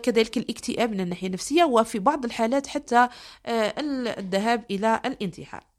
كذلك 0.03 0.37
الاكتئاب 0.39 0.91
من 0.91 1.01
الناحية 1.01 1.27
النفسية 1.27 1.65
وفي 1.65 1.99
بعض 1.99 2.25
الحالات 2.25 2.67
حتى 2.67 3.09
الذهاب 3.49 4.65
إلى 4.71 5.01
الانتحار. 5.05 5.74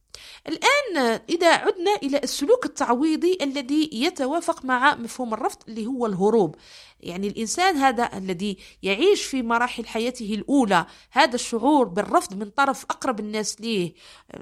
الآن 0.48 1.20
إذا 1.30 1.54
عدنا 1.54 1.96
إلى 2.04 2.18
السلوك 2.18 2.66
التعويضي 2.66 3.38
الذي 3.42 3.90
يتوافق 3.94 4.66
مع 4.66 4.96
مفهوم 4.96 5.34
الرفض 5.34 5.58
اللي 5.68 5.86
هو 5.86 6.06
الهروب. 6.06 6.56
يعني 7.00 7.28
الإنسان 7.28 7.78
هذا 7.78 8.18
الذي 8.18 8.58
يعيش 8.84 9.24
في 9.24 9.44
مراحل 9.44 9.86
حياته 9.86 10.34
الأولى 10.34 10.86
هذا 11.12 11.36
الشعور 11.36 11.88
بالرفض 11.88 12.34
من 12.34 12.50
طرف 12.50 12.84
أقرب 12.84 13.20
الناس 13.20 13.62
ليه 13.62 13.94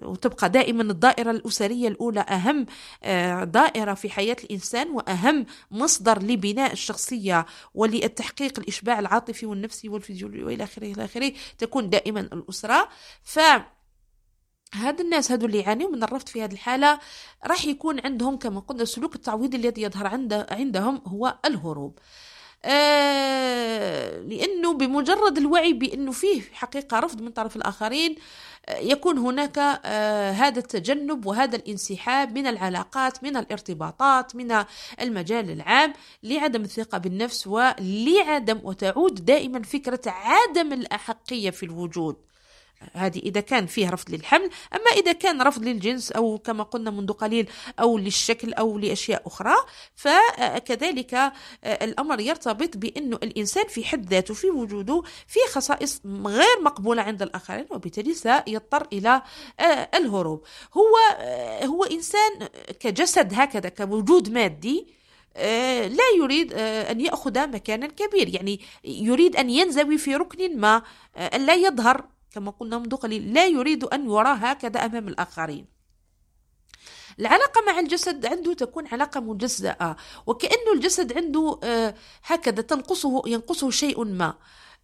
وتبقى 0.02 0.50
دائما 0.50 0.84
الدائرة 0.84 1.32
الأسرية 1.32 1.88
الأولى 1.88 2.20
أهم 2.20 2.66
آه، 3.04 3.44
دائرة 3.44 3.94
في 3.94 4.10
حياة 4.10 4.36
الإنسان 4.44 4.90
وأهم 4.90 5.46
مصدر 5.72 6.20
لبناء 6.24 6.74
الشخصية 6.74 7.46
وللتحقيق 7.74 8.60
الإشباع 8.60 9.00
العاطفي 9.00 9.46
والنفسي 9.46 9.90
والفيزيولوجي 9.90 10.44
وإلى 10.44 10.64
آخره 10.64 10.92
إلى 10.92 11.06
آخره 11.06 11.34
تكون 11.58 11.90
دائما 11.90 12.20
الأسرة. 12.20 12.90
ف 13.24 13.40
هاد 14.74 15.00
الناس 15.00 15.32
هادو 15.32 15.46
اللي 15.46 15.60
يعانيوا 15.60 15.92
من 15.92 16.04
الرفض 16.04 16.28
في 16.28 16.44
هذه 16.44 16.54
الحالة 16.54 17.00
راح 17.48 17.66
يكون 17.66 18.00
عندهم 18.06 18.38
كما 18.38 18.60
قلنا 18.60 18.84
السلوك 18.84 19.16
التعويضي 19.16 19.58
الذي 19.58 19.82
يظهر 19.82 20.08
عند 20.08 20.46
عندهم 20.52 21.02
هو 21.08 21.38
الهروب. 21.46 22.00
آه 22.66 24.20
لأنه 24.22 24.74
بمجرد 24.74 25.38
الوعي 25.38 25.74
بأنه 25.74 26.12
فيه 26.12 26.42
حقيقة 26.54 27.00
رفض 27.00 27.22
من 27.22 27.30
طرف 27.32 27.56
الآخرين 27.56 28.16
آه 28.66 28.78
يكون 28.80 29.18
هناك 29.18 29.58
آه 29.86 30.32
هذا 30.32 30.60
التجنب 30.60 31.26
وهذا 31.26 31.56
الانسحاب 31.56 32.38
من 32.38 32.48
العلاقات 32.48 33.24
من 33.24 33.38
الارتباطات 33.38 34.36
من 34.36 34.64
المجال 35.02 35.50
العام 35.52 35.94
لعدم 36.24 36.62
الثقة 36.62 36.98
بالنفس 36.98 37.48
ولعدم 37.48 38.60
وتعود 38.64 39.26
دائما 39.26 39.62
فكرة 39.64 40.02
عدم 40.08 40.74
الأحقية 40.74 41.50
في 41.50 41.64
الوجود. 41.64 42.16
هذه 42.94 43.20
إذا 43.20 43.42
كان 43.42 43.66
فيه 43.66 43.90
رفض 43.90 44.12
للحمل 44.12 44.50
أما 44.74 44.92
إذا 45.02 45.12
كان 45.12 45.42
رفض 45.42 45.64
للجنس 45.64 46.12
أو 46.12 46.38
كما 46.38 46.64
قلنا 46.64 46.92
منذ 46.92 47.12
قليل 47.12 47.50
أو 47.80 47.98
للشكل 47.98 48.54
أو 48.54 48.78
لأشياء 48.78 49.28
أخرى 49.28 49.56
فكذلك 49.96 51.14
آه، 51.14 51.32
الأمر 51.64 52.20
يرتبط 52.20 52.78
بأنه 52.78 53.16
الإنسان 53.24 53.68
في 53.68 53.84
حد 53.84 54.10
ذاته 54.10 54.34
في 54.34 54.50
وجوده 54.50 55.04
في 55.28 55.40
خصائص 55.52 56.02
غير 56.26 56.62
مقبولة 56.62 57.02
عند 57.02 57.22
الآخرين 57.22 57.66
وبالتالي 57.70 58.14
سيضطر 58.14 58.88
إلى 58.94 59.22
آه، 59.60 59.90
الهروب. 59.96 60.44
هو 60.78 60.94
آه، 61.20 61.66
هو 61.66 61.84
إنسان 61.84 62.48
كجسد 62.80 63.34
هكذا 63.34 63.70
كوجود 63.70 64.30
مادي 64.30 65.04
لا 65.36 66.10
يريد 66.18 66.54
أن 66.54 67.02
يأخذ 67.02 67.48
مكانا 67.48 67.88
كبير. 67.88 68.36
يعني 68.36 68.60
يريد 68.84 69.36
أن 69.36 69.50
ينزوي 69.50 69.98
في 69.98 70.16
ركن 70.16 70.60
ما 70.60 70.82
أن 71.18 71.46
لا 71.46 71.54
يظهر 71.54 72.06
كما 72.34 72.52
قلنا 72.52 72.78
منذ 72.78 72.96
قليل 72.96 73.34
لا 73.34 73.46
يريد 73.46 73.84
أن 73.84 74.10
يرى 74.10 74.38
هكذا 74.42 74.86
أمام 74.86 75.08
الآخرين. 75.08 75.66
العلاقة 77.20 77.62
مع 77.68 77.80
الجسد 77.80 78.26
عنده 78.26 78.54
تكون 78.54 78.88
علاقة 78.88 79.20
مجزأة 79.20 79.96
وكأنه 80.26 80.74
الجسد 80.76 81.18
عنده 81.18 81.60
آه، 81.64 81.96
هكذا 82.26 82.62
تنقصه 82.62 83.24
ينقصه 83.28 83.70
شيء 83.70 84.04
ما. 84.04 84.34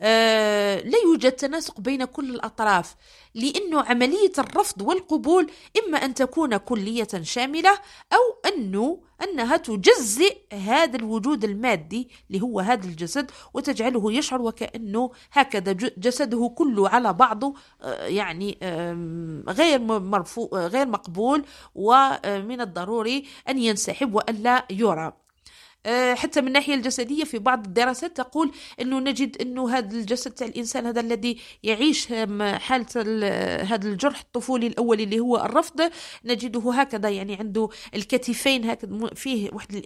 لا 0.02 0.98
يوجد 1.06 1.32
تناسق 1.32 1.80
بين 1.80 2.06
كل 2.06 2.36
الأطراف 2.36 2.96
لأنه 3.36 3.82
عملية 3.82 4.32
الرفض 4.38 4.82
والقبول 4.82 5.52
إما 5.86 5.98
أن 5.98 6.14
تكون 6.14 6.58
كلية 6.58 7.08
شاملة 7.22 7.72
أو 8.14 8.52
أنه 8.54 9.00
أنها 9.24 9.58
تجزئ 9.58 10.38
هذا 10.54 10.96
الوجود 10.96 11.44
المادي 11.44 12.10
اللي 12.30 12.42
هو 12.42 12.60
هذا 12.60 12.86
الجسد 12.88 13.32
وتجعله 13.54 14.14
يشعر 14.14 14.42
وكأنه 14.42 15.12
هكذا 15.32 15.72
جسده 15.98 16.54
كله 16.58 16.90
على 16.90 17.14
بعضه 17.14 17.54
آه، 17.82 18.06
يعني 18.06 18.58
غير 19.50 19.80
مرفوع 20.00 20.50
غير 20.54 20.88
مقبول 20.88 21.46
ومن 21.76 22.62
الضروري 22.62 23.26
أن 23.50 23.58
ينسحب 23.58 24.14
وألا 24.16 24.66
يرى. 24.72 25.06
آه، 25.08 25.29
حتى 26.16 26.42
من 26.42 26.48
الناحية 26.48 26.76
الجسدية 26.76 27.24
في 27.24 27.40
بعض 27.40 27.66
الدراسات 27.66 28.18
تقول 28.18 28.52
إنه 28.82 29.00
نجد 29.00 29.42
إنه 29.42 29.70
هذا 29.70 29.98
الجسد 29.98 30.32
تاع 30.32 30.48
الإنسان 30.48 30.86
هذا 30.86 31.02
الذي 31.02 31.38
يعيش 31.64 32.08
حالة 32.54 32.86
هذا 33.64 33.88
الجرح 33.88 34.20
الطفولي 34.20 34.68
الاولي 34.68 35.04
اللي 35.04 35.20
هو 35.20 35.38
الرفض 35.38 35.92
نجده 36.26 36.72
هكذا 36.74 37.10
يعني 37.10 37.36
عنده 37.36 37.70
الكتفين 37.96 38.70
هكذا 38.70 39.10
فيه 39.16 39.50
واحد 39.54 39.82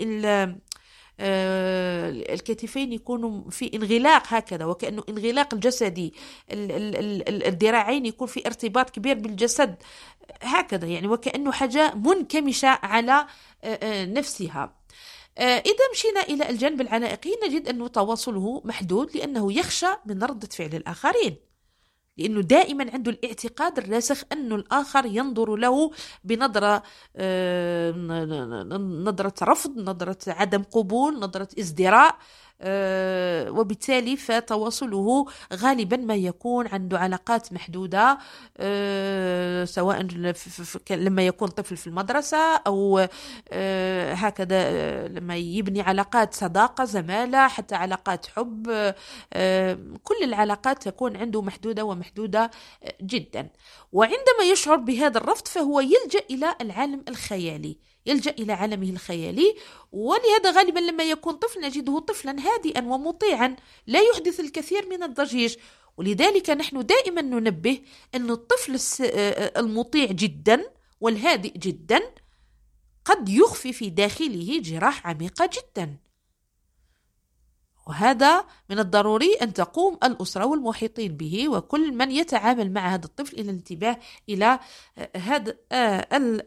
آه 1.20 2.10
الكتفين 2.10 2.94
يكونوا 2.94 3.50
في 3.50 3.72
انغلاق 3.74 4.24
هكذا 4.28 4.66
وكأنه 4.66 5.04
انغلاق 5.10 5.54
الجسدي 5.54 6.14
الذراعين 6.52 8.06
يكون 8.06 8.28
في 8.28 8.46
ارتباط 8.48 8.90
كبير 8.90 9.20
بالجسد 9.20 9.76
هكذا 10.42 10.88
يعني 10.88 11.08
وكأنه 11.08 11.52
حاجة 11.52 11.96
منكمشة 11.96 12.68
على 12.68 13.26
آه، 13.64 13.80
آه، 13.84 14.06
نفسها. 14.06 14.64
آه، 14.64 14.83
إذا 15.38 15.86
مشينا 15.94 16.22
إلى 16.22 16.50
الجانب 16.50 16.82
العنائقي 16.82 17.32
نجد 17.48 17.68
أن 17.68 17.92
تواصله 17.92 18.62
محدود 18.66 19.18
لأنه 19.18 19.54
يخشى 19.54 19.88
من 20.06 20.24
ردة 20.24 20.48
فعل 20.48 20.76
الآخرين. 20.76 21.36
لأنه 22.18 22.42
دائما 22.42 22.92
عنده 22.94 23.12
الاعتقاد 23.12 23.78
الراسخ 23.78 24.24
أن 24.32 24.54
الآخر 24.54 25.06
ينظر 25.06 25.56
له 25.56 25.92
بنظرة 26.24 26.84
آه، 27.16 27.92
نظرة 28.78 29.34
رفض 29.44 29.78
نظرة 29.78 30.18
عدم 30.28 30.64
قبول 30.64 31.20
نظرة 31.20 31.48
ازدراء. 31.60 32.16
آه، 32.16 32.18
وبالتالي 32.64 34.18
فتواصله 34.18 35.26
غالبا 35.54 35.98
ما 35.98 36.16
يكون 36.16 36.68
عنده 36.68 37.00
علاقات 37.00 37.54
محدودة 37.54 38.18
آه، 38.58 39.66
سواء 39.66 40.02
لما 40.92 41.28
يكون 41.28 41.48
طفل 41.48 41.78
في 41.78 41.88
المدرسة 41.88 42.56
أو 42.56 43.08
آه، 43.52 44.14
هكذا 44.14 45.08
لما 45.08 45.36
يبني 45.36 45.82
علاقات 45.82 46.34
صداقة 46.34 46.86
زمالة 46.86 47.48
حتى 47.48 47.76
علاقات 47.76 48.26
حب 48.26 48.94
كل 50.04 50.24
العلاقات 50.24 50.84
تكون 50.84 51.18
عنده 51.18 51.42
محدودة 51.42 51.84
ومحدودة 51.84 52.52
جدا. 53.02 53.50
وعندما 53.92 54.44
يشعر 54.52 54.76
بهذا 54.76 55.18
الرفض 55.18 55.48
فهو 55.48 55.80
يلجأ 55.80 56.22
إلى 56.30 56.56
العالم 56.62 57.04
الخيالي. 57.10 57.78
يلجأ 58.06 58.32
إلى 58.32 58.54
عالمه 58.54 58.90
الخيالي 58.90 59.56
ولهذا 59.92 60.52
غالبا 60.52 60.80
لما 60.80 61.04
يكون 61.04 61.34
طفل 61.34 61.62
نجده 61.62 62.00
طفلا 62.00 62.36
هادئا 62.40 62.82
ومطيعا 62.82 63.56
لا 63.88 64.02
يحدث 64.02 64.40
الكثير 64.40 64.90
من 64.90 65.04
الضجيج. 65.04 65.56
ولذلك 65.98 66.50
نحن 66.50 66.86
دائما 66.86 67.22
ننبه 67.22 67.82
أن 68.16 68.30
الطفل 68.30 68.80
المطيع 69.58 70.06
جدا 70.06 70.72
والهادئ 71.02 71.58
جدا 71.58 72.02
قد 73.06 73.30
يخفي 73.30 73.74
في 73.74 73.90
داخله 73.90 74.60
جراح 74.62 75.08
عميقة 75.08 75.50
جدا. 75.54 75.98
وهذا 77.88 78.46
من 78.70 78.80
الضروري 78.80 79.34
أن 79.34 79.54
تقوم 79.54 79.98
الأسرة 80.04 80.46
والمحيطين 80.46 81.18
به 81.18 81.50
وكل 81.50 81.92
من 81.92 82.12
يتعامل 82.12 82.74
مع 82.74 82.94
هذا 82.94 83.06
الطفل 83.06 83.34
إلى 83.40 83.52
الانتباه 83.52 84.00
إلى 84.30 84.60
هذا 85.16 85.58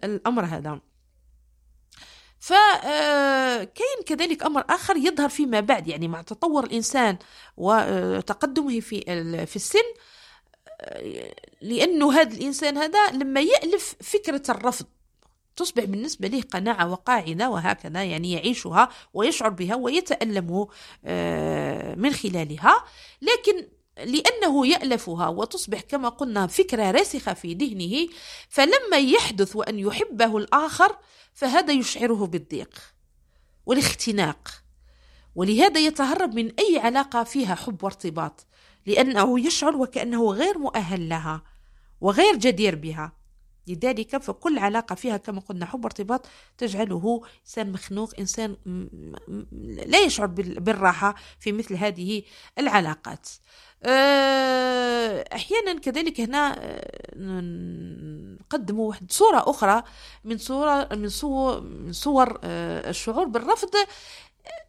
الأمر 0.05 0.45
هذا. 0.45 0.81
فكاين 2.39 4.03
كذلك 4.07 4.43
أمر 4.43 4.65
آخر 4.71 4.97
يظهر 4.97 5.29
فيما 5.29 5.61
بعد 5.61 5.89
يعني 5.89 6.09
مع 6.09 6.23
تطور 6.23 6.65
الإنسان 6.65 7.19
وتقدمه 7.57 8.81
في 8.81 9.01
في 9.47 9.57
السن 9.57 9.85
لأنه 11.61 12.13
هذا 12.13 12.37
الإنسان 12.37 12.77
هذا 12.79 13.11
لما 13.13 13.41
يألف 13.41 13.95
فكرة 14.01 14.43
الرفض 14.49 14.87
تصبح 15.57 15.85
بالنسبة 15.85 16.29
له 16.29 16.43
قناعة 16.43 16.91
وقاعدة 16.91 17.51
وهكذا 17.51 18.05
يعني 18.05 18.33
يعيشها 18.33 18.89
ويشعر 19.15 19.49
بها 19.49 19.75
ويتألم 19.75 20.67
من 22.03 22.13
خلالها. 22.13 22.85
لكن 23.23 23.67
لأنه 23.97 24.67
يألفها 24.67 25.29
وتصبح 25.29 25.81
كما 25.81 26.09
قلنا 26.09 26.47
فكرة 26.47 26.91
راسخة 26.91 27.35
في 27.35 27.55
ذهنه 27.55 28.09
فلما 28.49 28.97
يحدث 28.97 29.57
وأن 29.57 29.79
يحبه 29.79 30.37
الآخر 30.37 30.97
فهذا 31.37 31.73
يشعره 31.73 32.27
بالضيق 32.27 32.95
والاختناق 33.67 34.63
ولهذا 35.35 35.81
يتهرب 35.81 36.35
من 36.35 36.53
أي 36.59 36.79
علاقة 36.79 37.25
فيها 37.25 37.55
حب 37.55 37.85
وارتباط 37.85 38.47
لأنه 38.87 39.41
يشعر 39.41 39.77
وكأنه 39.77 40.33
غير 40.33 40.59
مؤهل 40.59 41.09
لها 41.09 41.43
وغير 42.01 42.37
جدير 42.37 42.75
بها. 42.75 43.13
لذلك 43.67 44.17
فكل 44.17 44.59
علاقة 44.59 44.95
فيها 44.95 45.17
كما 45.17 45.41
قلنا 45.41 45.67
حب 45.67 45.85
وارتباط 45.85 46.27
تجعله 46.59 47.23
إنسان 47.41 47.73
مخنوق 47.73 48.15
إنسان 48.19 48.57
لا 49.87 49.99
يشعر 49.99 50.27
بالراحة 50.27 51.15
في 51.41 51.53
مثل 51.53 51.75
هذه 51.75 52.23
العلاقات. 52.59 53.29
أحيانا 55.33 55.81
كذلك 55.83 56.21
هنا 56.21 56.57
آه، 56.59 57.13
نقدم 58.41 58.81
واحد 58.81 59.13
صورة 59.13 59.51
أخرى 59.51 59.83
من 60.25 60.39
صورة 60.39 60.89
من 60.93 61.09
صور 61.09 61.61
من 61.61 61.93
صور 61.93 62.39
آه، 62.45 62.91
الشعور 62.91 63.25
بالرفض. 63.25 63.71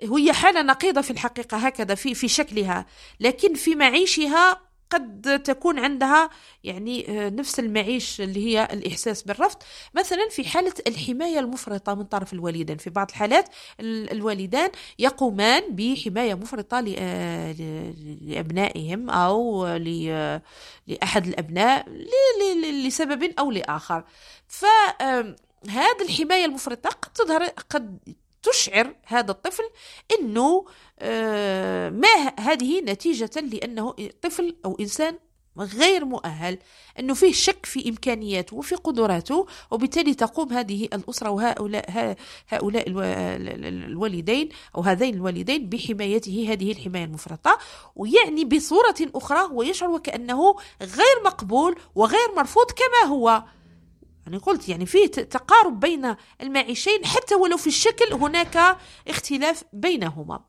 هي 0.01 0.33
حالة 0.33 0.61
نقيضة 0.61 1.01
في 1.01 1.11
الحقيقة 1.11 1.57
هكذا 1.57 1.95
في 1.95 2.13
في 2.15 2.27
شكلها 2.27 2.85
لكن 3.19 3.53
في 3.53 3.75
معيشها 3.75 4.66
قد 4.89 5.41
تكون 5.43 5.79
عندها 5.79 6.29
يعني 6.63 7.09
آه، 7.09 7.29
نفس 7.29 7.59
المعيش 7.59 8.21
اللي 8.21 8.45
هي 8.47 8.67
الإحساس 8.73 9.23
بالرفض. 9.23 9.57
مثلا 9.93 10.29
في 10.29 10.43
حالة 10.49 10.73
الحماية 10.87 11.39
المفرطة 11.39 11.93
من 11.93 12.03
طرف 12.03 12.33
الوالدين. 12.33 12.77
في 12.77 12.89
بعض 12.89 13.07
الحالات 13.09 13.49
الوالدان 13.79 14.69
يقومان 14.99 15.63
بحماية 15.75 16.33
مفرطة 16.33 16.85
آه، 16.97 17.51
لأبنائهم 18.21 19.09
أو 19.09 19.67
لأحد 20.87 21.27
الأبناء 21.27 21.85
لسبب 22.85 23.33
أو 23.39 23.51
لآخر. 23.51 24.03
فهذه 24.47 25.35
الحماية 26.01 26.45
المفرطة 26.45 26.89
قد 26.89 27.11
تظهر 27.13 27.43
قد 27.45 27.99
تشعر 28.51 28.95
هذا 29.05 29.31
الطفل 29.31 29.63
إنه 30.19 30.65
آه، 30.99 31.89
ما 31.89 32.33
هذه 32.39 32.81
نتيجة 32.81 33.29
لأنه 33.35 33.95
طفل 34.21 34.55
أو 34.65 34.77
إنسان 34.79 35.17
غير 35.59 36.05
مؤهل 36.05 36.57
أنه 36.99 37.13
فيه 37.13 37.33
شك 37.33 37.65
في 37.65 37.89
إمكانياته 37.89 38.55
وفي 38.55 38.75
قدراته 38.75 39.47
وبالتالي 39.71 40.13
تقوم 40.13 40.53
هذه 40.53 40.85
الأسرة 40.85 41.29
وهؤلاء 41.29 42.15
هؤلاء 42.47 42.83
الوالدين 42.87 44.49
أو 44.75 44.81
هذين 44.81 45.15
الوالدين 45.15 45.69
بحمايته 45.69 46.47
هذه 46.51 46.71
الحماية 46.71 47.03
المفرطة 47.03 47.57
ويعني 47.95 48.45
بصورة 48.45 48.95
أخرى 49.15 49.39
هو 49.39 49.63
يشعر 49.63 49.89
وكأنه 49.89 50.55
غير 50.81 51.23
مقبول 51.25 51.75
وغير 51.95 52.35
مرفوض 52.35 52.65
كما 52.65 53.09
هو. 53.09 53.43
يعني 54.27 54.37
قلت 54.37 54.69
يعني 54.69 54.85
في 54.85 55.07
تقارب 55.07 55.79
بين 55.79 56.15
المعيشين 56.41 57.05
حتى 57.05 57.35
ولو 57.35 57.57
في 57.57 57.67
الشكل 57.67 58.13
هناك 58.13 58.77
اختلاف 59.07 59.63
بينهما. 59.73 60.39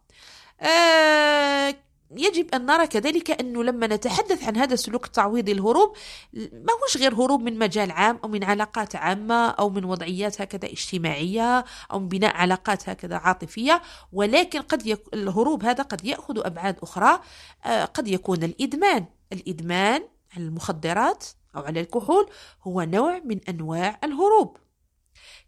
آه 0.60 1.74
يجب 2.16 2.54
أن 2.54 2.66
نرى 2.66 2.86
كذلك 2.86 3.40
أنه 3.40 3.64
لما 3.64 3.86
نتحدث 3.86 4.44
عن 4.44 4.56
هذا 4.56 4.74
السلوك 4.74 5.06
التعويضي 5.06 5.52
الهروب 5.52 5.96
ما 6.34 6.72
هوش 6.82 6.96
غير 6.96 7.14
هروب 7.14 7.42
من 7.42 7.58
مجال 7.58 7.90
عام 7.90 8.18
أو 8.24 8.28
من 8.28 8.44
علاقات 8.44 8.96
عامة 8.96 9.48
أو 9.48 9.70
من 9.70 9.84
وضعيات 9.84 10.40
هكذا 10.40 10.68
اجتماعية 10.72 11.64
أو 11.92 11.98
من 11.98 12.08
بناء 12.08 12.36
علاقات 12.36 12.88
هكذا 12.88 13.16
عاطفية 13.16 13.82
ولكن 14.12 14.60
قد 14.60 14.86
يك... 14.86 15.02
الهروب 15.14 15.64
هذا 15.64 15.82
قد 15.82 16.04
يأخذ 16.04 16.46
أبعاد 16.46 16.76
أخرى. 16.82 17.20
آه 17.64 17.84
قد 17.84 18.08
يكون 18.08 18.42
الإدمان 18.42 19.06
الإدمان 19.32 20.02
على 20.36 20.44
المخدرات 20.44 21.24
أو 21.56 21.60
على 21.60 21.80
الكحول 21.80 22.30
هو 22.62 22.82
نوع 22.82 23.18
من 23.18 23.40
أنواع 23.48 23.98
الهروب. 24.04 24.56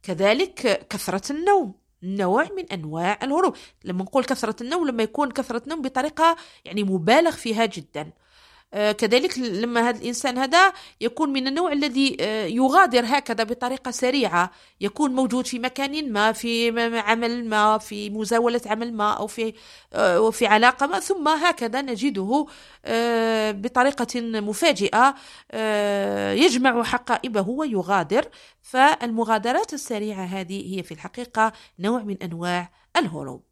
كذلك 0.02 0.86
كثرة 0.90 1.32
النوم 1.32 1.74
نوع 2.02 2.48
من 2.56 2.72
أنواع 2.72 3.18
الهروب. 3.22 3.56
لما 3.84 4.02
نقول 4.02 4.24
كثرة 4.24 4.62
النوم 4.62 4.88
لما 4.88 5.02
يكون 5.02 5.30
كثرة 5.30 5.62
النوم 5.62 5.82
بطريقة 5.82 6.36
يعني 6.64 6.84
مبالغ 6.84 7.30
فيها 7.30 7.66
جدا. 7.66 8.12
كذلك 8.72 9.38
لما 9.38 9.88
هذا 9.88 9.98
الإنسان 9.98 10.38
هذا 10.38 10.72
يكون 11.00 11.30
من 11.32 11.46
النوع 11.46 11.72
الذي 11.72 12.16
آه، 12.20 12.46
يغادر 12.46 13.04
هكذا 13.06 13.44
بطريقة 13.44 13.90
سريعة. 13.90 14.50
يكون 14.80 15.14
موجود 15.14 15.46
في 15.46 15.58
مكان 15.58 16.12
ما 16.12 16.32
في 16.32 16.80
عمل 17.00 17.48
ما 17.48 17.78
في 17.78 18.10
مزاولة 18.10 18.60
عمل 18.66 18.92
ما 18.94 19.12
أو 19.12 19.26
في 19.26 19.54
آه، 19.92 20.30
في 20.30 20.46
علاقة 20.46 20.86
ما. 20.86 21.00
ثم 21.00 21.28
هكذا 21.28 21.82
نجده 21.82 22.46
بطريقة 23.52 24.20
مفاجئة 24.20 25.14
يجمع 26.34 26.82
حقائبه 26.82 27.48
ويغادر. 27.48 28.24
فالمغادرات 28.62 29.74
السريعة 29.74 30.24
هذه 30.24 30.76
هي 30.76 30.82
في 30.82 30.94
الحقيقة 30.94 31.52
نوع 31.78 32.02
من 32.02 32.16
أنواع 32.22 32.70
الهروب. 32.96 33.42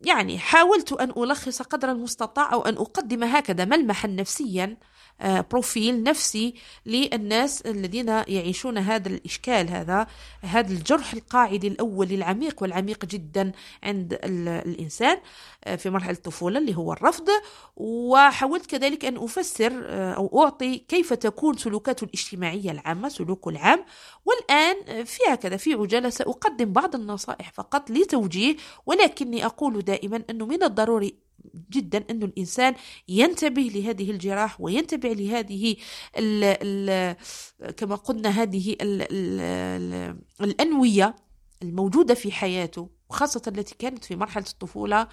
يعني 0.00 0.38
حاولت 0.38 0.92
أن 0.92 1.10
ألخص 1.10 1.62
قدر 1.62 1.90
المستطاع 1.90 2.52
أو 2.52 2.62
أن 2.62 2.74
أقدم 2.76 3.24
هكذا 3.24 3.64
ملمحا 3.64 4.08
نفسيا 4.08 4.76
بروفيل 5.22 6.02
نفسي 6.02 6.54
للناس 6.86 7.60
الذين 7.60 8.08
يعيشون 8.08 8.78
هذا 8.78 9.08
الإشكال 9.08 9.68
هذا 9.70 10.06
هذا 10.42 10.72
الجرح 10.72 11.12
القاعدي 11.12 11.68
الأول 11.68 12.12
العميق 12.12 12.62
والعميق 12.62 13.04
جدا 13.04 13.52
عند 13.82 14.18
الإنسان 14.24 15.18
آه، 15.64 15.76
في 15.76 15.90
مرحلة 15.90 16.12
الطفولة 16.16 16.58
اللي 16.58 16.76
هو 16.76 16.92
الرفض. 16.92 17.28
وحاولت 17.76 18.66
كذلك 18.66 19.04
أن 19.04 19.16
أفسر 19.16 19.72
آه، 19.86 20.12
أو 20.12 20.42
أعطي 20.42 20.78
كيف 20.78 21.12
تكون 21.12 21.56
سلوكاته 21.56 22.04
الاجتماعية 22.04 22.70
العامة 22.70 23.08
سلوكه 23.08 23.48
العام. 23.48 23.84
والآن 24.24 25.04
في 25.04 25.18
هكذا 25.28 25.56
في 25.56 25.74
عجالة 25.74 26.10
سأقدم 26.10 26.72
بعض 26.72 26.94
النصائح 26.94 27.52
فقط 27.52 27.90
لتوجيه 27.90 28.56
ولكني 28.86 29.46
أقول 29.46 29.80
دائما 29.80 30.22
أنه 30.30 30.46
من 30.46 30.62
الضروري 30.62 31.29
جدا 31.70 32.04
أن 32.10 32.22
الإنسان 32.22 32.74
ينتبه 33.08 33.62
لهذه 33.62 34.10
الجراح 34.10 34.60
وينتبه 34.60 35.08
لهذه 35.12 35.76
ال 36.18 36.44
ال 36.44 37.16
كما 37.72 37.94
قلنا 37.94 38.28
هذه 38.28 38.76
ال 38.80 39.06
ال 39.12 40.16
الأنوية 40.40 41.16
الموجودة 41.62 42.14
في 42.14 42.32
حياته 42.32 42.88
وخاصة 43.10 43.42
التي 43.46 43.74
كانت 43.78 44.04
في 44.04 44.16
مرحلة 44.16 44.44
الطفولة 44.50 45.08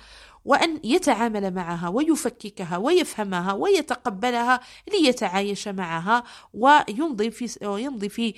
وأن 0.46 0.80
يتعامل 0.84 1.54
معها 1.54 1.90
ويفككها 1.90 2.78
ويفهمها 2.78 3.54
ويتقبلها 3.54 4.60
ليتعايش 4.94 5.68
معها 5.68 6.24
ويمضي 6.54 7.32
في 7.32 7.68
ويمضي 7.68 8.10
في 8.10 8.34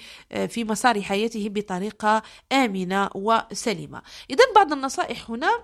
في 0.47 0.63
مسار 0.63 1.01
حياته 1.01 1.49
بطريقة 1.49 2.23
آمنة 2.51 3.09
وسليمة. 3.15 4.01
إذا 4.29 4.43
بعض 4.55 4.73
النصائح 4.73 5.31
هنا 5.31 5.63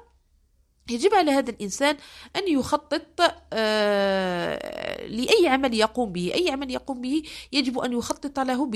يجب 0.89 1.13
على 1.13 1.31
هذا 1.31 1.49
الإنسان 1.49 1.97
أن 2.35 2.47
يخطط 2.47 3.35
آه، 3.53 5.07
لأي 5.07 5.47
عمل 5.47 5.73
يقوم 5.73 6.11
به. 6.11 6.33
أي 6.33 6.49
عمل 6.51 6.71
يقوم 6.71 7.01
به 7.01 7.23
يجب 7.51 7.79
أن 7.79 7.93
يخطط 7.93 8.39
له 8.39 8.71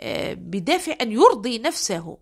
آه، 0.00 0.34
بدافع 0.34 0.96
أن 1.00 1.12
يرضي 1.12 1.58
نفسه 1.58 2.18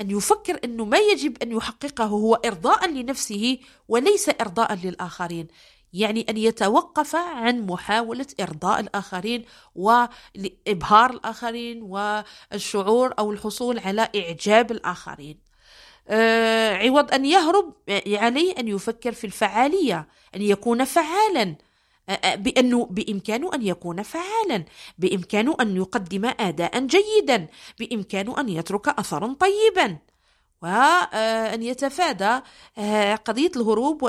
أن 0.00 0.10
يفكر 0.10 0.60
أنه 0.64 0.84
ما 0.84 0.98
يجب 0.98 1.42
أن 1.42 1.52
يحققه 1.52 2.04
هو 2.04 2.34
إرضاء 2.34 2.90
لنفسه 2.90 3.58
وليس 3.88 4.30
إرضاء 4.40 4.74
للآخرين. 4.74 5.48
يعني 5.92 6.26
أن 6.28 6.36
يتوقف 6.36 7.16
عن 7.16 7.66
محاولة 7.66 8.26
إرضاء 8.40 8.80
الآخرين 8.80 9.44
وإبهار 9.74 11.10
الآخرين 11.10 11.82
والشعور 11.82 13.14
أو 13.18 13.32
الحصول 13.32 13.78
على 13.78 14.08
إعجاب 14.16 14.70
الآخرين. 14.70 15.47
عوض 16.10 17.14
أن 17.14 17.24
يهرب 17.24 17.72
عليه 18.06 18.54
أن 18.58 18.68
يفكر 18.68 19.12
في 19.12 19.24
الفعالية 19.24 20.08
أن 20.34 20.42
يكون 20.42 20.84
فعالا. 20.84 21.56
آه، 22.08 22.12
آه، 22.12 22.34
بأنه 22.34 22.86
بإمكانه 22.90 23.54
أن 23.54 23.62
يكون 23.62 24.02
فعالا. 24.02 24.64
بإمكانه 24.98 25.56
أن 25.60 25.76
يقدم 25.76 26.24
أداء 26.40 26.86
جيدا. 26.86 27.46
بإمكانه 27.78 28.40
أن 28.40 28.48
يترك 28.48 28.88
أثرا 28.88 29.36
طيبا. 29.40 29.98
وأن 30.62 31.62
يتفادى 31.62 32.40
قضية 33.24 33.50
الهروب. 33.56 34.02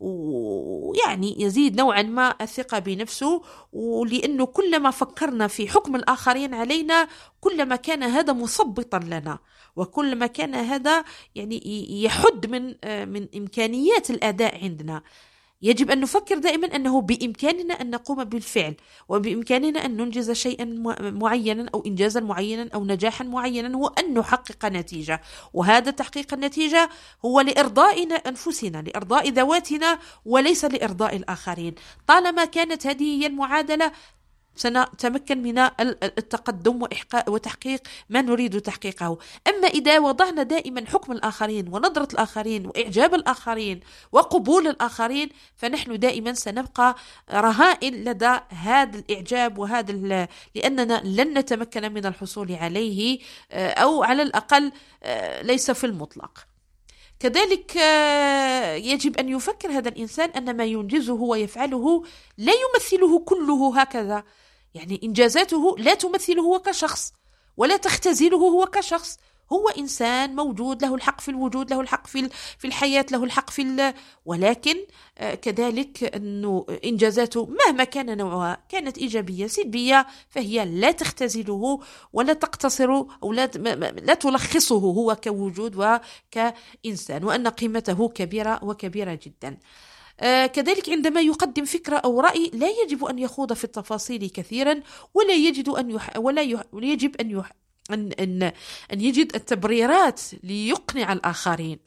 ويعني 0.00 1.42
يزيد 1.42 1.76
نوعا 1.76 2.02
ما 2.02 2.34
الثقة 2.40 2.78
بنفسه. 2.78 3.42
ولأنه 3.72 4.46
كلما 4.46 4.90
فكرنا 4.90 5.46
في 5.48 5.68
حكم 5.68 5.96
الآخرين 5.96 6.54
علينا 6.54 7.08
كلما 7.40 7.76
كان 7.76 8.02
هذا 8.02 8.32
مثبطا 8.32 8.98
لنا. 8.98 9.38
وكلما 9.76 10.26
كان 10.26 10.54
هذا 10.54 11.04
يعني 11.34 12.02
يحد 12.02 12.46
من 12.46 12.74
من 13.08 13.28
إمكانيات 13.36 14.10
الأداء 14.10 14.64
عندنا. 14.64 15.02
يجب 15.62 15.90
أن 15.90 16.00
نفكر 16.00 16.38
دائما 16.38 16.66
أنه 16.66 17.00
بإمكاننا 17.00 17.74
أن 17.74 17.90
نقوم 17.90 18.24
بالفعل 18.24 18.74
وبإمكاننا 19.08 19.84
أن 19.84 19.96
ننجز 19.96 20.30
شيئا 20.30 20.64
معينا 21.00 21.70
أو 21.74 21.82
إنجازا 21.86 22.20
معينا 22.20 22.68
أو 22.74 22.84
نجاحا 22.84 23.24
معينا 23.24 23.76
هو 23.76 23.86
أن 23.86 24.14
نحقق 24.14 24.64
نتيجة. 24.64 25.20
وهذا 25.52 25.90
تحقيق 25.90 26.34
النتيجة 26.34 26.88
هو 27.24 27.40
لإرضاء 27.40 28.28
أنفسنا 28.28 28.82
لإرضاء 28.82 29.28
ذواتنا 29.28 29.98
وليس 30.24 30.64
لإرضاء 30.64 31.16
الآخرين. 31.16 31.74
طالما 32.06 32.44
كانت 32.44 32.86
هذه 32.86 33.22
هي 33.22 33.26
المعادلة 33.26 33.92
سنتمكن 34.56 35.42
من 35.42 35.58
التقدم 36.02 36.86
وتحقيق 37.28 37.80
ما 38.08 38.22
نريد 38.22 38.60
تحقيقه. 38.60 39.18
أما 39.48 39.68
إذا 39.68 39.98
وضعنا 39.98 40.42
دائما 40.42 40.84
حكم 40.86 41.12
الآخرين 41.12 41.68
ونظرة 41.68 42.08
الآخرين 42.12 42.66
وإعجاب 42.66 43.14
الآخرين 43.14 43.80
وقبول 44.12 44.66
الآخرين 44.66 45.28
فنحن 45.56 45.98
دائما 45.98 46.32
سنبقى 46.32 46.94
رهائن 47.32 47.94
لدى 48.04 48.38
هذا 48.48 48.98
الإعجاب 48.98 49.58
وهذا 49.58 50.28
لأننا 50.54 51.02
لن 51.04 51.38
نتمكن 51.38 51.92
من 51.92 52.06
الحصول 52.06 52.52
عليه 52.52 53.18
آه، 53.52 53.70
أو 53.70 54.02
على 54.02 54.22
الأقل 54.22 54.72
آه، 55.02 55.42
ليس 55.42 55.70
في 55.70 55.84
المطلق. 55.84 56.46
كذلك 57.20 57.76
آه، 57.76 58.74
يجب 58.74 59.16
أن 59.16 59.28
يفكر 59.28 59.70
هذا 59.70 59.88
الإنسان 59.88 60.30
أن 60.30 60.56
ما 60.56 60.64
ينجزه 60.64 61.14
ويفعله 61.14 62.04
لا 62.38 62.52
يمثله 62.52 63.18
كله 63.18 63.80
هكذا. 63.80 64.24
يعني 64.74 65.00
إنجازاته 65.04 65.76
لا 65.78 65.94
تمثله 65.94 66.42
هو 66.42 66.58
كشخص 66.58 67.12
ولا 67.56 67.76
تختزله 67.76 68.36
هو 68.36 68.66
كشخص. 68.66 69.18
هو 69.52 69.68
إنسان 69.68 70.36
موجود 70.36 70.82
له 70.84 70.94
الحق 70.94 71.20
في 71.20 71.28
الوجود 71.28 71.70
له 71.70 71.80
الحق 71.80 72.06
في 72.06 72.28
في 72.58 72.66
الحياة 72.66 73.06
له 73.12 73.24
الحق 73.24 73.50
في 73.50 73.94
ولكن 74.24 74.76
آه، 75.18 75.34
كذلك 75.34 76.14
أنه 76.16 76.66
إنجازاته 76.84 77.46
مهما 77.46 77.84
كان 77.84 78.16
نوعها 78.18 78.62
كانت 78.68 78.98
إيجابية 78.98 79.46
سلبية 79.46 80.06
فهي 80.28 80.64
لا 80.64 80.90
تختزله 80.90 81.80
ولا 82.12 82.32
تقتصر 82.32 83.04
أو 83.22 83.32
لا, 83.32 83.46
لا 83.90 84.14
تلخصه 84.14 84.78
هو 84.78 85.16
كوجود 85.24 85.76
وكإنسان 85.76 87.24
وأن 87.24 87.48
قيمته 87.48 88.08
كبيرة 88.08 88.64
وكبيرة 88.64 89.18
جدا. 89.22 89.58
كذلك 90.46 90.88
عندما 90.88 91.20
يقدم 91.20 91.64
فكرة 91.64 91.96
أو 91.96 92.20
رأي 92.20 92.50
لا 92.54 92.68
يجب 92.82 93.04
أن 93.04 93.18
يخوض 93.18 93.52
في 93.52 93.64
التفاصيل 93.64 94.30
كثيرا 94.30 94.82
ولا 95.14 95.34
يجد 95.34 95.68
أن 95.68 95.90
يح 95.90 96.16
ولا 96.16 96.42
يجب 96.72 97.16
أن 97.20 97.30
يح 97.30 97.52
أن 97.90 98.12
أن 98.12 98.42
أن 98.92 99.00
يجد 99.00 99.34
التبريرات 99.34 100.20
ليقنع 100.42 101.12
الآخرين. 101.12 101.78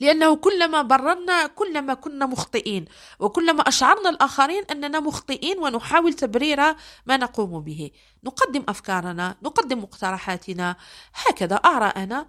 لأنه 0.00 0.36
كلما 0.36 0.82
بررنا 0.82 1.46
كلما 1.46 1.94
كنا 1.94 2.26
مخطئين 2.26 2.84
وكلما 3.18 3.68
أشعرنا 3.68 4.10
الآخرين 4.10 4.64
أننا 4.70 5.00
مخطئين 5.00 5.58
ونحاول 5.58 6.12
تبرير 6.12 6.60
ما 7.06 7.16
نقوم 7.16 7.60
به. 7.60 7.90
نقدم 8.24 8.64
أفكارنا 8.68 9.36
نقدم 9.42 9.78
مقترحاتنا 9.78 10.76
هكذا 11.14 11.56
آراءنا 11.56 12.26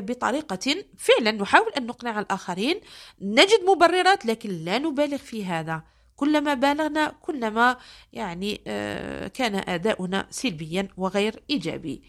بطريقة 0.00 0.84
فعلا 0.98 1.30
نحاول 1.32 1.72
أن 1.72 1.86
نقنع 1.86 2.20
الآخرين 2.20 2.80
نجد 3.20 3.60
مبررات 3.68 4.26
لكن 4.26 4.50
لا 4.50 4.78
نبالغ 4.78 5.16
في 5.16 5.44
هذا. 5.44 5.82
كلما 6.16 6.54
بالغنا 6.54 7.08
كلما 7.22 7.76
يعني 8.12 8.60
آه، 8.66 9.28
كان 9.28 9.54
أداؤنا 9.54 10.26
سلبيا 10.30 10.88
وغير 10.96 11.42
إيجابي. 11.50 12.02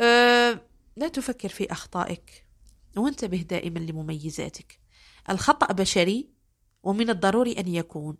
آه، 0.00 0.60
لا 0.96 1.08
تفكر 1.08 1.48
في 1.48 1.72
أخطائك. 1.72 2.46
وانتبه 2.96 3.38
دائما 3.38 3.78
لمميزاتك. 3.78 4.78
الخطأ 5.30 5.72
بشري 5.72 6.28
ومن 6.82 7.10
الضروري 7.10 7.52
أن 7.52 7.68
يكون. 7.68 8.16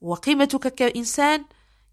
وقيمتك 0.00 0.74
كإنسان 0.74 1.44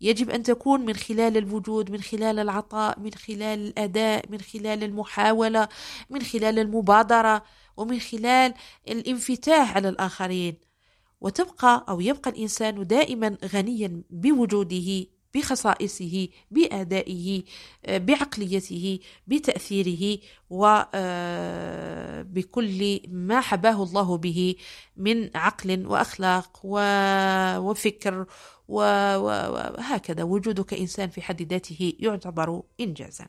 يجب 0.02 0.30
أن 0.30 0.44
تكون 0.44 0.82
من 0.82 0.94
خلال 0.94 1.38
الوجود 1.38 1.92
من 1.92 2.02
خلال 2.02 2.40
العطاء 2.40 3.00
من 3.00 3.14
خلال 3.14 3.60
الأداء 3.60 4.26
من 4.30 4.42
خلال 4.42 4.84
المحاولة 4.84 5.68
من 6.10 6.22
خلال 6.22 6.60
المبادرة 6.60 7.44
ومن 7.78 8.00
خلال 8.00 8.54
الانفتاح 8.88 9.76
على 9.76 9.90
الآخرين. 9.90 10.58
وتبقى 11.22 11.86
أو 11.90 12.02
يبقى 12.02 12.30
الإنسان 12.30 12.88
دائما 12.88 13.38
غنيا 13.46 14.04
بوجوده 14.10 15.06
بخصائصه 15.36 16.28
بأدائه 16.52 17.44
بعقليته 17.90 19.00
بتأثيره 19.28 20.20
وبكل 20.50 20.94
آه، 22.84 23.00
ما 23.08 23.42
حباه 23.42 23.84
الله 23.84 24.18
به 24.18 24.56
من 24.98 25.38
عقل 25.38 25.86
وأخلاق 25.88 26.60
وفكر 27.60 28.26
وهكذا 28.68 30.24
وجودك 30.24 30.74
إنسان 30.74 31.10
في 31.10 31.22
حد 31.22 31.42
ذاته 31.42 31.94
يعتبر 32.00 32.64
انجازا. 32.80 33.28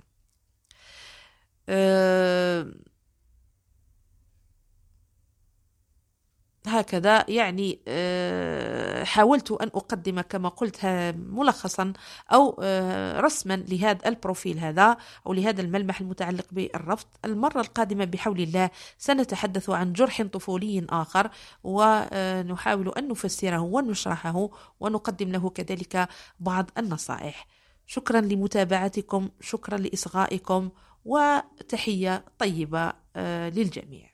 هكذا. 6.66 7.24
يعني 7.28 7.78
آه، 7.88 9.04
حاولت 9.04 9.50
أن 9.50 9.66
أقدم 9.66 10.20
كما 10.20 10.48
قلت 10.48 10.86
ملخصا 11.16 11.92
أو 12.32 12.60
آه، 12.62 13.20
رسما 13.20 13.56
لهذا 13.56 14.08
البروفيل 14.08 14.58
هذا 14.58 14.96
أو 15.26 15.32
لهذا 15.32 15.60
الملمح 15.60 16.00
المتعلق 16.00 16.46
بالرفض. 16.52 17.06
المرة 17.24 17.60
القادمة 17.60 18.04
بحول 18.04 18.40
الله 18.40 18.70
سنتحدث 18.98 19.70
عن 19.70 19.92
جرح 19.92 20.22
طفولي 20.22 20.86
آخر 20.90 21.30
ونحاول 21.64 22.88
أن 22.98 23.08
نفسره 23.08 23.60
ونشرحه 23.60 24.48
ونقدم 24.80 25.32
له 25.32 25.50
كذلك 25.50 26.08
بعض 26.40 26.70
النصائح. 26.78 27.46
شكرا 27.86 28.20
لمتابعتكم 28.20 29.28
شكرا 29.40 29.78
لإصغائكم 29.78 30.70
وتحية 31.04 32.24
طيبة 32.38 32.92
آه، 33.16 33.48
للجميع. 33.48 34.11